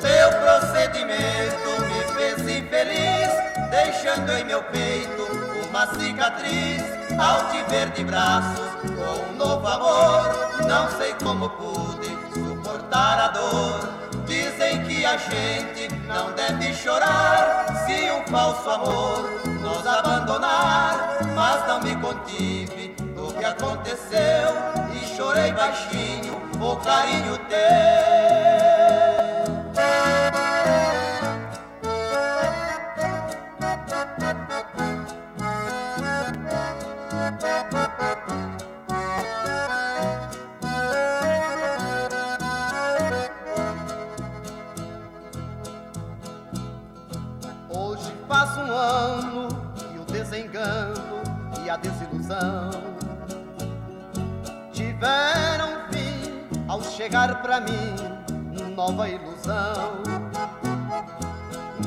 [0.00, 5.37] Teu procedimento me fez infeliz, deixando em meu peito
[5.68, 6.82] uma cicatriz.
[7.18, 13.18] Ao te ver de braços com um novo amor, não sei como pude suportar.
[13.18, 13.88] a dor.
[14.26, 21.18] Dizem que a gente não deve chorar se um falso amor nos abandonar.
[21.34, 24.54] Mas não me contive do que aconteceu
[24.92, 28.37] e chorei baixinho o carinho teu.
[54.72, 58.18] Tiveram fim ao chegar para mim
[58.78, 60.02] nova ilusão.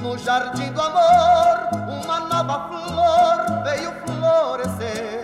[0.01, 1.69] No jardim do amor,
[2.03, 5.23] uma nova flor veio florescer,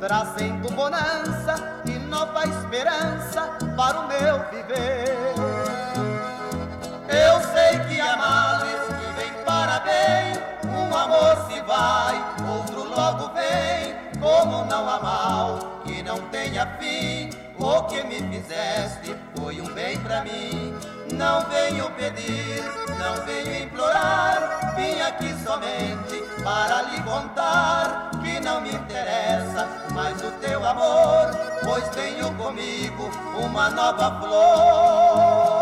[0.00, 3.42] trazendo bonança e nova esperança
[3.76, 5.34] para o meu viver.
[7.06, 8.16] Eu sei que há
[10.90, 13.94] um amor se vai, outro logo vem.
[14.20, 17.30] Como não há mal que não tenha fim?
[17.58, 20.74] O que me fizeste foi um bem para mim.
[21.12, 22.62] Não venho pedir,
[22.98, 24.74] não venho implorar.
[24.76, 31.30] Vim aqui somente para lhe contar que não me interessa mais o teu amor,
[31.62, 35.59] pois tenho comigo uma nova flor.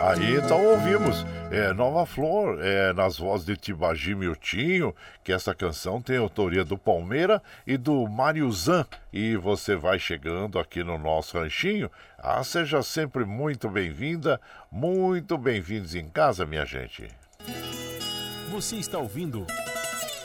[0.00, 6.00] Aí então ouvimos é, Nova Flor, é, nas vozes de Tibagi Miltinho, que essa canção
[6.00, 8.86] tem autoria do Palmeira e do Mário Zan.
[9.12, 11.90] E você vai chegando aqui no nosso ranchinho.
[12.18, 14.40] Ah, seja sempre muito bem-vinda,
[14.72, 17.06] muito bem-vindos em casa, minha gente.
[18.50, 19.46] Você está ouvindo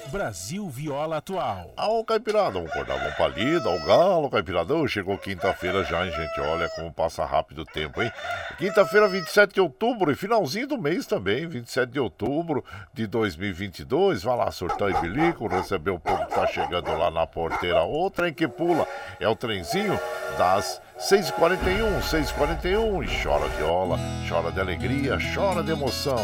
[0.10, 1.74] Brasil Viola Atual.
[1.76, 4.88] Ao Caipirada, vamos acordar, vamos palida, ao galo, Caipiradão.
[4.88, 6.40] Chegou quinta-feira já, hein, gente?
[6.42, 8.12] Olha como passa rápido o tempo, hein?
[8.58, 12.64] Quinta-feira, 27 de outubro e finalzinho do mês também, 27 de outubro
[12.94, 14.24] de 2022.
[14.24, 17.84] Vai lá, surtar e bilico, receber o povo que tá chegando lá na porteira.
[17.84, 18.88] O trem que pula
[19.20, 20.00] é o trenzinho
[20.38, 24.00] das 6h41, 6h41 e chora viola,
[24.30, 26.20] chora de alegria, chora de emoção.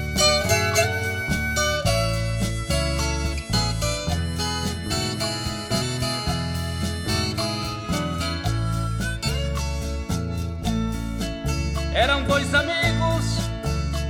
[11.99, 13.25] Eram dois amigos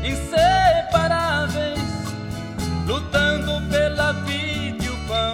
[0.03, 1.81] inseparáveis,
[2.85, 5.33] lutando pela vida e o pão,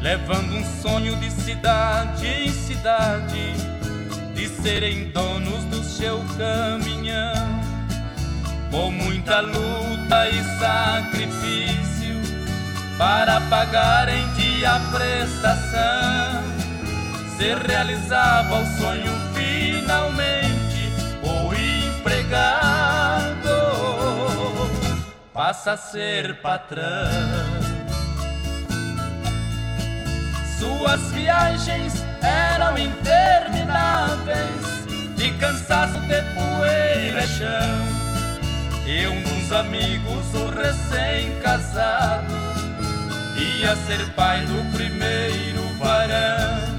[0.00, 3.52] levando um sonho de cidade em cidade,
[4.34, 7.60] de serem donos do seu caminhão.
[8.72, 12.20] Com muita luta e sacrifício
[12.98, 16.42] para pagar em dia a prestação,
[17.38, 20.41] se realizava o sonho finalmente
[22.32, 23.52] empregado
[25.34, 26.80] passa a ser patrão.
[30.58, 34.86] Suas viagens eram intermináveis,
[35.16, 37.86] de cansaço de poeira e chão.
[38.86, 42.34] E um dos amigos, o recém-casado,
[43.36, 46.72] ia ser pai do primeiro varão.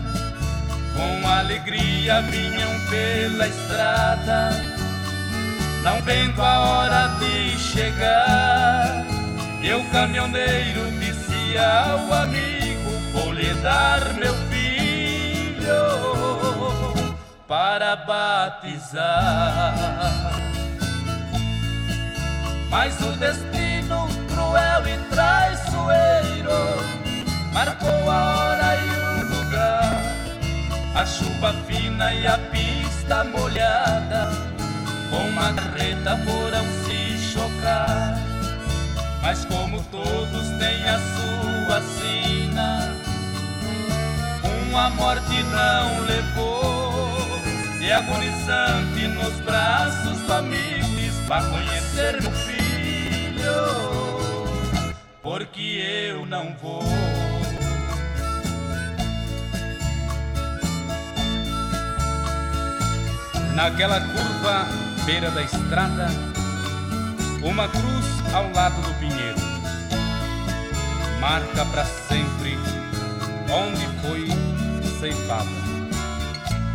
[0.95, 4.72] Com alegria vinham pela estrada,
[5.83, 9.05] não vendo a hora de chegar.
[9.61, 14.63] E o caminhoneiro disse ao amigo vou lhe dar meu filho
[17.47, 19.03] para batizar.
[22.69, 26.49] Mas o destino cruel e traiçoeiro
[27.53, 30.01] marcou a hora e o lugar.
[30.95, 34.31] A chuva fina e a pista molhada,
[35.13, 38.17] com uma carreta foram se chocar.
[39.21, 42.91] Mas como todos têm a sua sina,
[44.75, 47.13] a morte não levou.
[47.79, 50.83] E agonizante nos braços do amigo
[51.27, 53.53] pra conhecer meu filho,
[55.21, 55.61] porque
[56.09, 56.83] eu não vou.
[63.53, 66.07] Naquela curva, beira da estrada,
[67.43, 69.37] uma cruz ao lado do pinheiro,
[71.19, 72.57] marca para sempre
[73.51, 74.27] onde foi
[74.99, 75.49] ceifada,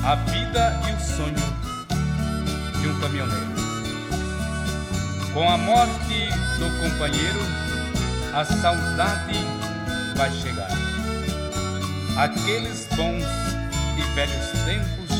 [0.04, 1.34] a vida e o sonho
[2.80, 3.58] de um caminhoneiro.
[5.32, 6.28] Com a morte
[6.58, 7.40] do companheiro,
[8.34, 9.38] a saudade
[10.16, 10.70] vai chegar.
[12.16, 13.24] Aqueles bons
[13.96, 15.16] e velhos tempos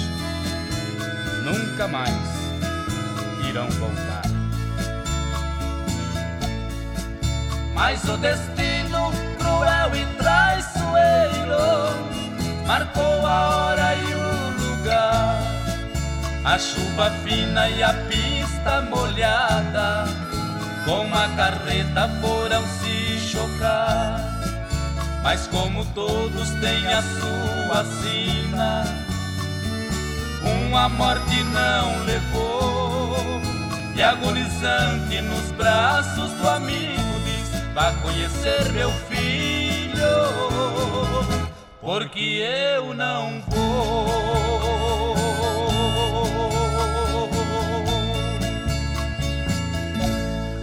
[1.44, 2.37] nunca mais
[3.48, 4.22] irão voltar.
[7.74, 11.56] Mas o destino cruel e traiçoeiro
[12.66, 15.40] marcou a hora e o lugar.
[16.44, 20.04] A chuva fina e a pista molhada,
[20.84, 24.20] com a carreta foram se chocar.
[25.22, 28.84] Mas como todos têm a sua sina,
[30.42, 33.07] uma morte não levou.
[33.98, 39.98] E agonizante nos braços do amigo diz: Vá conhecer meu filho
[41.80, 42.20] porque
[42.76, 45.07] eu não vou.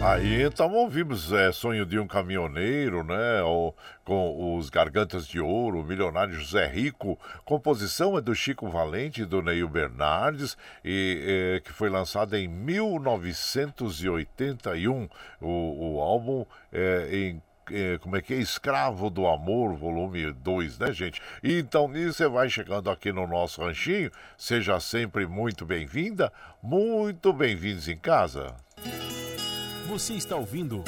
[0.06, 3.42] Aí então ouvimos é, Sonho de um Caminhoneiro, né?
[3.42, 3.74] O,
[4.04, 7.18] com os Gargantas de Ouro, o milionário José Rico.
[7.44, 12.48] Composição é do Chico Valente e do Neil Bernardes, e, é, que foi lançada em
[12.48, 15.10] 1981.
[15.42, 17.42] O, o álbum é, em
[17.72, 18.38] é, como é que é?
[18.38, 21.20] Escravo do Amor, volume 2, né, gente?
[21.42, 24.12] E então, nisso você vai chegando aqui no nosso ranchinho.
[24.38, 28.54] Seja sempre muito bem-vinda, muito bem-vindos em casa.
[29.88, 30.84] Você está ouvindo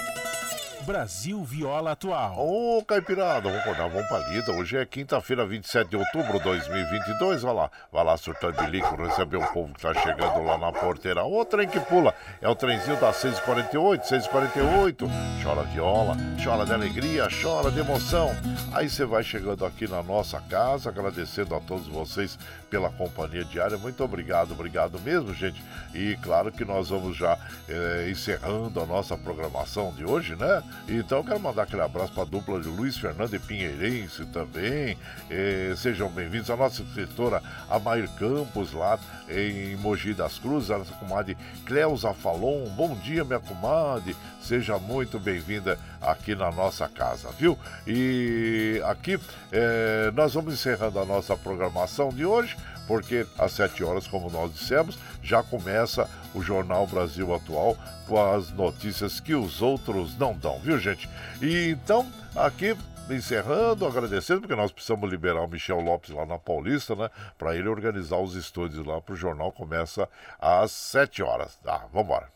[0.88, 2.36] Brasil Viola Atual.
[2.40, 4.52] Ô, Caipirada, vamos acordar, vamos pra lida.
[4.54, 7.42] Hoje é quinta-feira, 27 de outubro de 2022.
[7.42, 10.72] Vai lá, vai lá surtando de lico, receber o povo que tá chegando lá na
[10.72, 11.26] porteira.
[11.26, 15.10] O trem que pula é o trenzinho das 6h48, 6h48.
[15.44, 18.32] Chora viola, chora de alegria, chora de emoção.
[18.74, 23.78] Aí você vai chegando aqui na nossa casa, agradecendo a todos vocês pela companhia diária.
[23.78, 25.64] Muito obrigado, obrigado mesmo, gente.
[25.94, 27.38] E claro que nós vamos já
[27.68, 30.64] é, encerrando a nossa programação de hoje, né?
[30.88, 34.98] Então quero mandar aquele abraço para a dupla de Luiz Fernando e Pinheirense também.
[35.30, 36.50] É, sejam bem-vindos.
[36.50, 39.00] A nossa escritora Amair Campos, lá
[39.30, 42.66] em Mogi das Cruzes, a nossa comadre Cleusa Falon.
[42.70, 44.16] Bom dia, minha comadre.
[44.42, 47.58] Seja muito bem-vinda aqui na nossa casa, viu?
[47.86, 49.20] E aqui
[49.52, 52.57] é, nós vamos encerrando a nossa programação de hoje
[52.88, 57.78] porque às 7 horas, como nós dissemos, já começa o Jornal Brasil Atual
[58.08, 61.10] com as notícias que os outros não dão, viu, gente?
[61.42, 62.76] E então, aqui
[63.10, 67.10] encerrando, agradecendo, porque nós precisamos liberar o Michel Lopes lá na Paulista, né?
[67.38, 69.52] Para ele organizar os estúdios lá para o jornal.
[69.52, 70.10] Começa
[70.40, 71.56] às 7 horas.
[71.64, 72.28] Tá, vamos embora.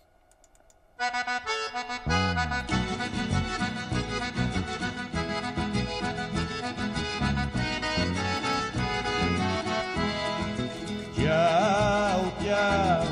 [11.32, 13.11] Tchau, tchau,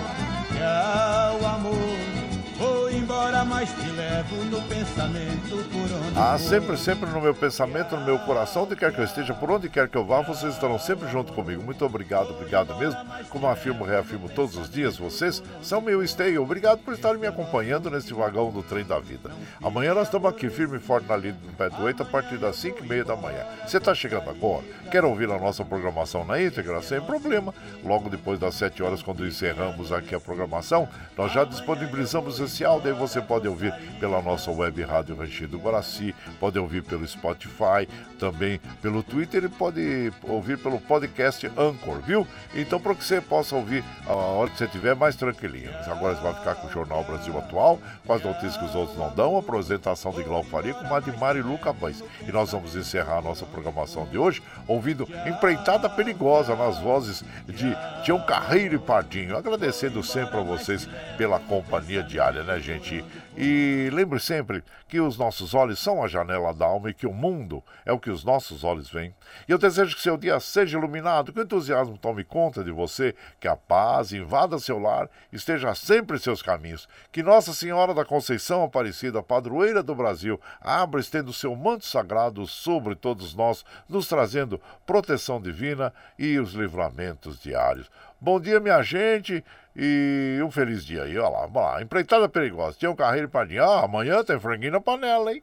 [3.40, 8.06] Embora, mas te levo no pensamento por onde Ah, sempre, sempre no meu pensamento, no
[8.06, 10.78] meu coração, onde quer que eu esteja, por onde quer que eu vá, vocês estarão
[10.78, 11.64] sempre junto comigo.
[11.64, 13.00] Muito obrigado, obrigado mesmo.
[13.30, 16.42] Como afirmo, reafirmo todos os dias, vocês são meu esteio.
[16.42, 19.32] Obrigado por estarem me acompanhando nesse vagão do trem da vida.
[19.64, 22.38] Amanhã nós estamos aqui firme e forte na linha do pé do 8 a partir
[22.38, 23.46] das 5 e meia da manhã.
[23.66, 24.66] Você está chegando agora?
[24.92, 26.82] Quer ouvir a nossa programação na íntegra?
[26.82, 27.54] Sem problema.
[27.86, 32.90] Logo depois das 7 horas, quando encerramos aqui a programação, nós já disponibilizamos esse áudio
[32.90, 37.88] e você pode ouvir pela nossa web Rádio Ranchido do Guaraci, pode ouvir pelo Spotify,
[38.20, 42.28] também pelo Twitter e pode ouvir pelo podcast Anchor, viu?
[42.56, 45.70] Então, para que você possa ouvir a hora que você estiver mais tranquilinho.
[45.86, 48.98] Agora você vai ficar com o Jornal Brasil Atual, com as notícias que os outros
[48.98, 52.04] não dão, a apresentação de Glauco Faria com Madimar e Luca Pães.
[52.28, 57.76] E nós vamos encerrar a nossa programação de hoje ouvindo Empreitada Perigosa nas vozes de
[58.04, 59.38] Tião Carreiro e Pardinho.
[59.38, 63.04] Agradecendo sempre a vocês pela companhia diária, né, gente?
[63.38, 67.14] E lembre sempre que os nossos olhos são a janela da alma e que o
[67.14, 69.14] mundo é o que os nossos olhos veem.
[69.48, 73.16] E eu desejo que seu dia seja iluminado, que o entusiasmo tome conta de você,
[73.40, 76.90] que a paz invada seu lar, esteja sempre em seus caminhos.
[77.12, 82.96] Que Nossa Senhora da Conceição Aparecida, padroeira do Brasil, abra estendo seu manto sagrado sobre
[82.96, 87.90] todos nós, nos trazendo proteção divina e os livramentos diários.
[88.22, 89.42] Bom dia, minha gente,
[89.74, 91.18] e um feliz dia aí.
[91.18, 91.82] Olha lá, vamos lá.
[91.82, 92.78] Empreitada perigosa.
[92.78, 93.64] Tinha um carreiro e padinha.
[93.64, 95.42] Ah, amanhã tem franguinho na panela, hein?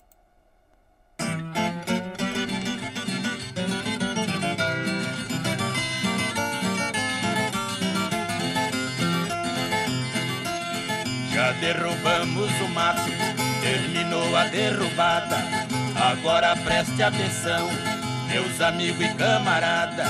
[11.32, 13.10] Já derrubamos o mato,
[13.62, 15.36] terminou a derrubada.
[15.98, 17.68] Agora preste atenção,
[18.30, 20.04] meus amigos e camarada.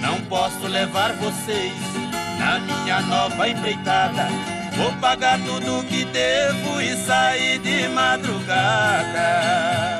[0.00, 2.07] Não posso levar vocês
[2.38, 4.28] na minha nova empreitada.
[4.76, 9.98] Vou pagar tudo que devo e sair de madrugada.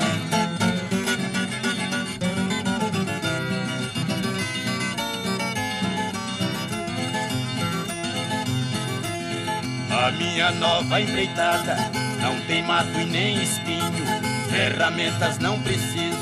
[9.91, 11.77] A minha nova empreitada
[12.23, 14.07] não tem mato e nem espinho,
[14.49, 16.17] ferramentas não preciso,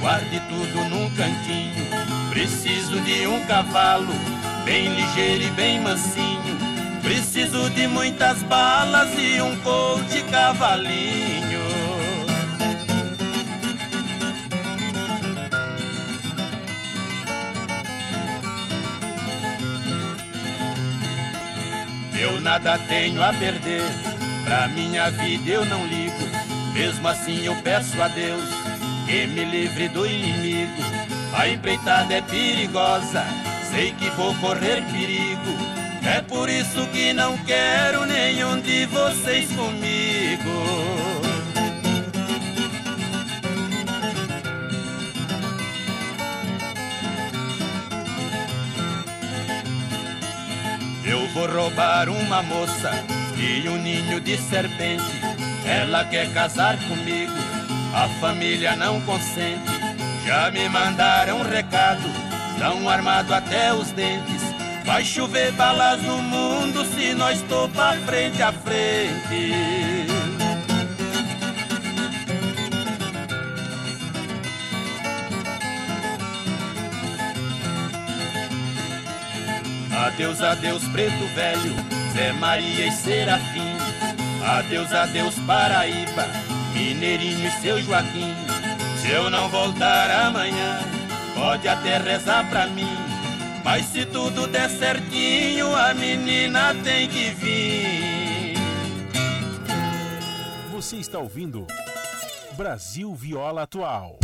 [0.00, 1.84] guarde tudo num cantinho.
[2.30, 4.14] Preciso de um cavalo
[4.68, 6.58] bem ligeiro e bem mansinho.
[7.02, 11.62] Preciso de muitas balas e um colte cavalinho.
[22.20, 23.82] Eu nada tenho a perder,
[24.44, 26.28] pra minha vida eu não ligo.
[26.74, 28.44] Mesmo assim eu peço a Deus
[29.06, 30.82] que me livre do inimigo.
[31.32, 33.24] A empreitada é perigosa,
[33.70, 35.78] sei que vou correr perigo.
[36.04, 40.98] É por isso que não quero nenhum de vocês comigo.
[51.04, 52.92] Eu vou roubar uma moça
[53.36, 55.04] e um ninho de serpente.
[55.64, 57.32] Ela quer casar comigo,
[57.94, 59.78] a família não consente.
[60.26, 62.08] Já me mandaram um recado,
[62.58, 64.42] estão armados até os dentes.
[64.84, 70.06] Vai chover balas no mundo se nós topar frente a frente.
[80.06, 81.74] Adeus, adeus, preto velho,
[82.12, 83.76] Zé Maria e Serafim.
[84.44, 86.26] Adeus, adeus, Paraíba,
[86.72, 88.34] Mineirinho e seu Joaquim.
[89.00, 90.97] Se eu não voltar amanhã,
[91.38, 92.96] pode até rezar pra mim.
[93.64, 98.54] Mas se tudo der certinho, a menina tem que vir.
[100.72, 101.66] Você está ouvindo
[102.56, 104.18] Brasil Viola Atual.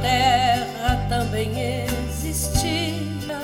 [0.00, 3.40] terra também existia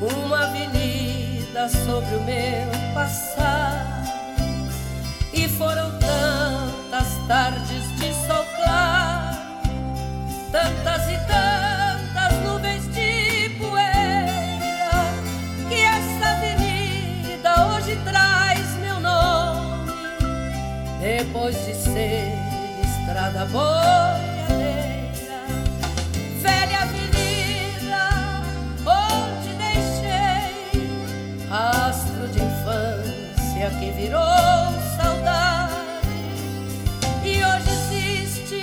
[0.00, 4.08] uma avenida sobre o meu passado.
[5.32, 9.38] E foram tantas tardes de sol claro,
[10.50, 14.90] tantas e tantas nuvens de poeira,
[15.68, 19.92] que essa avenida hoje traz meu nome,
[21.00, 22.32] depois de ser
[22.82, 24.07] estrada boa.
[33.98, 35.74] virou saudade
[37.24, 38.62] e hoje existe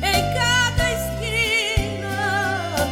[0.00, 2.14] em cada esquina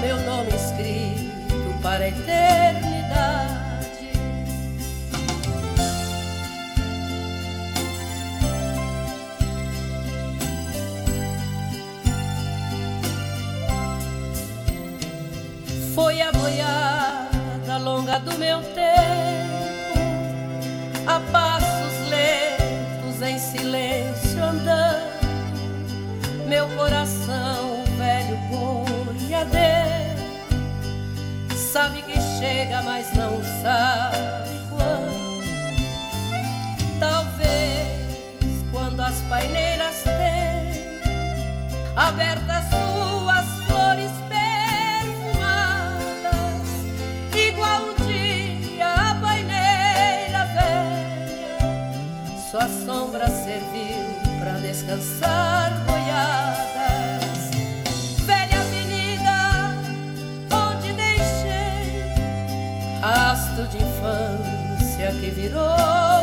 [0.00, 3.54] meu nome escrito para a eternidade.
[15.94, 18.60] Foi a boiada longa do meu
[31.74, 35.42] sabe que chega, mas não sabe quando.
[37.00, 41.00] Talvez quando as paineiras têm
[41.96, 44.10] abertas suas flores
[52.52, 56.43] Sua sombra serviu para descansar boiadas.
[65.20, 66.13] Que virou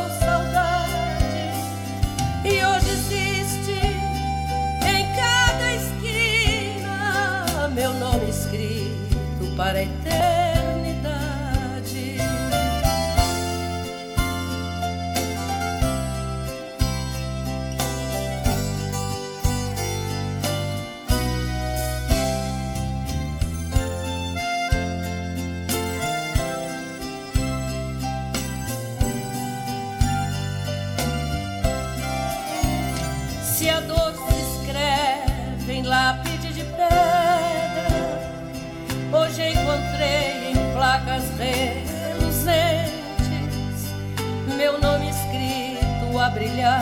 [46.42, 46.82] brilhar,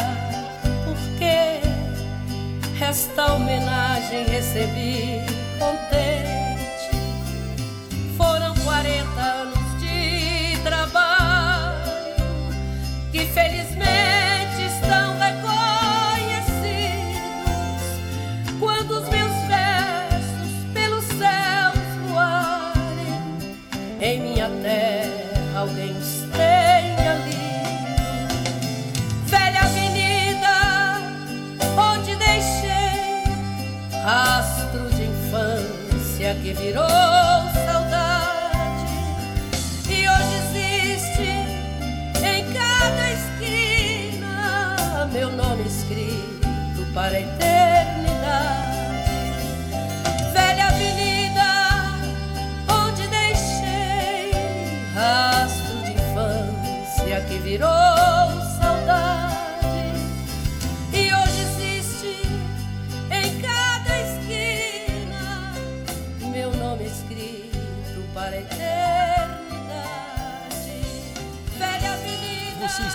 [0.85, 1.59] porque
[2.81, 5.18] esta homenagem recebi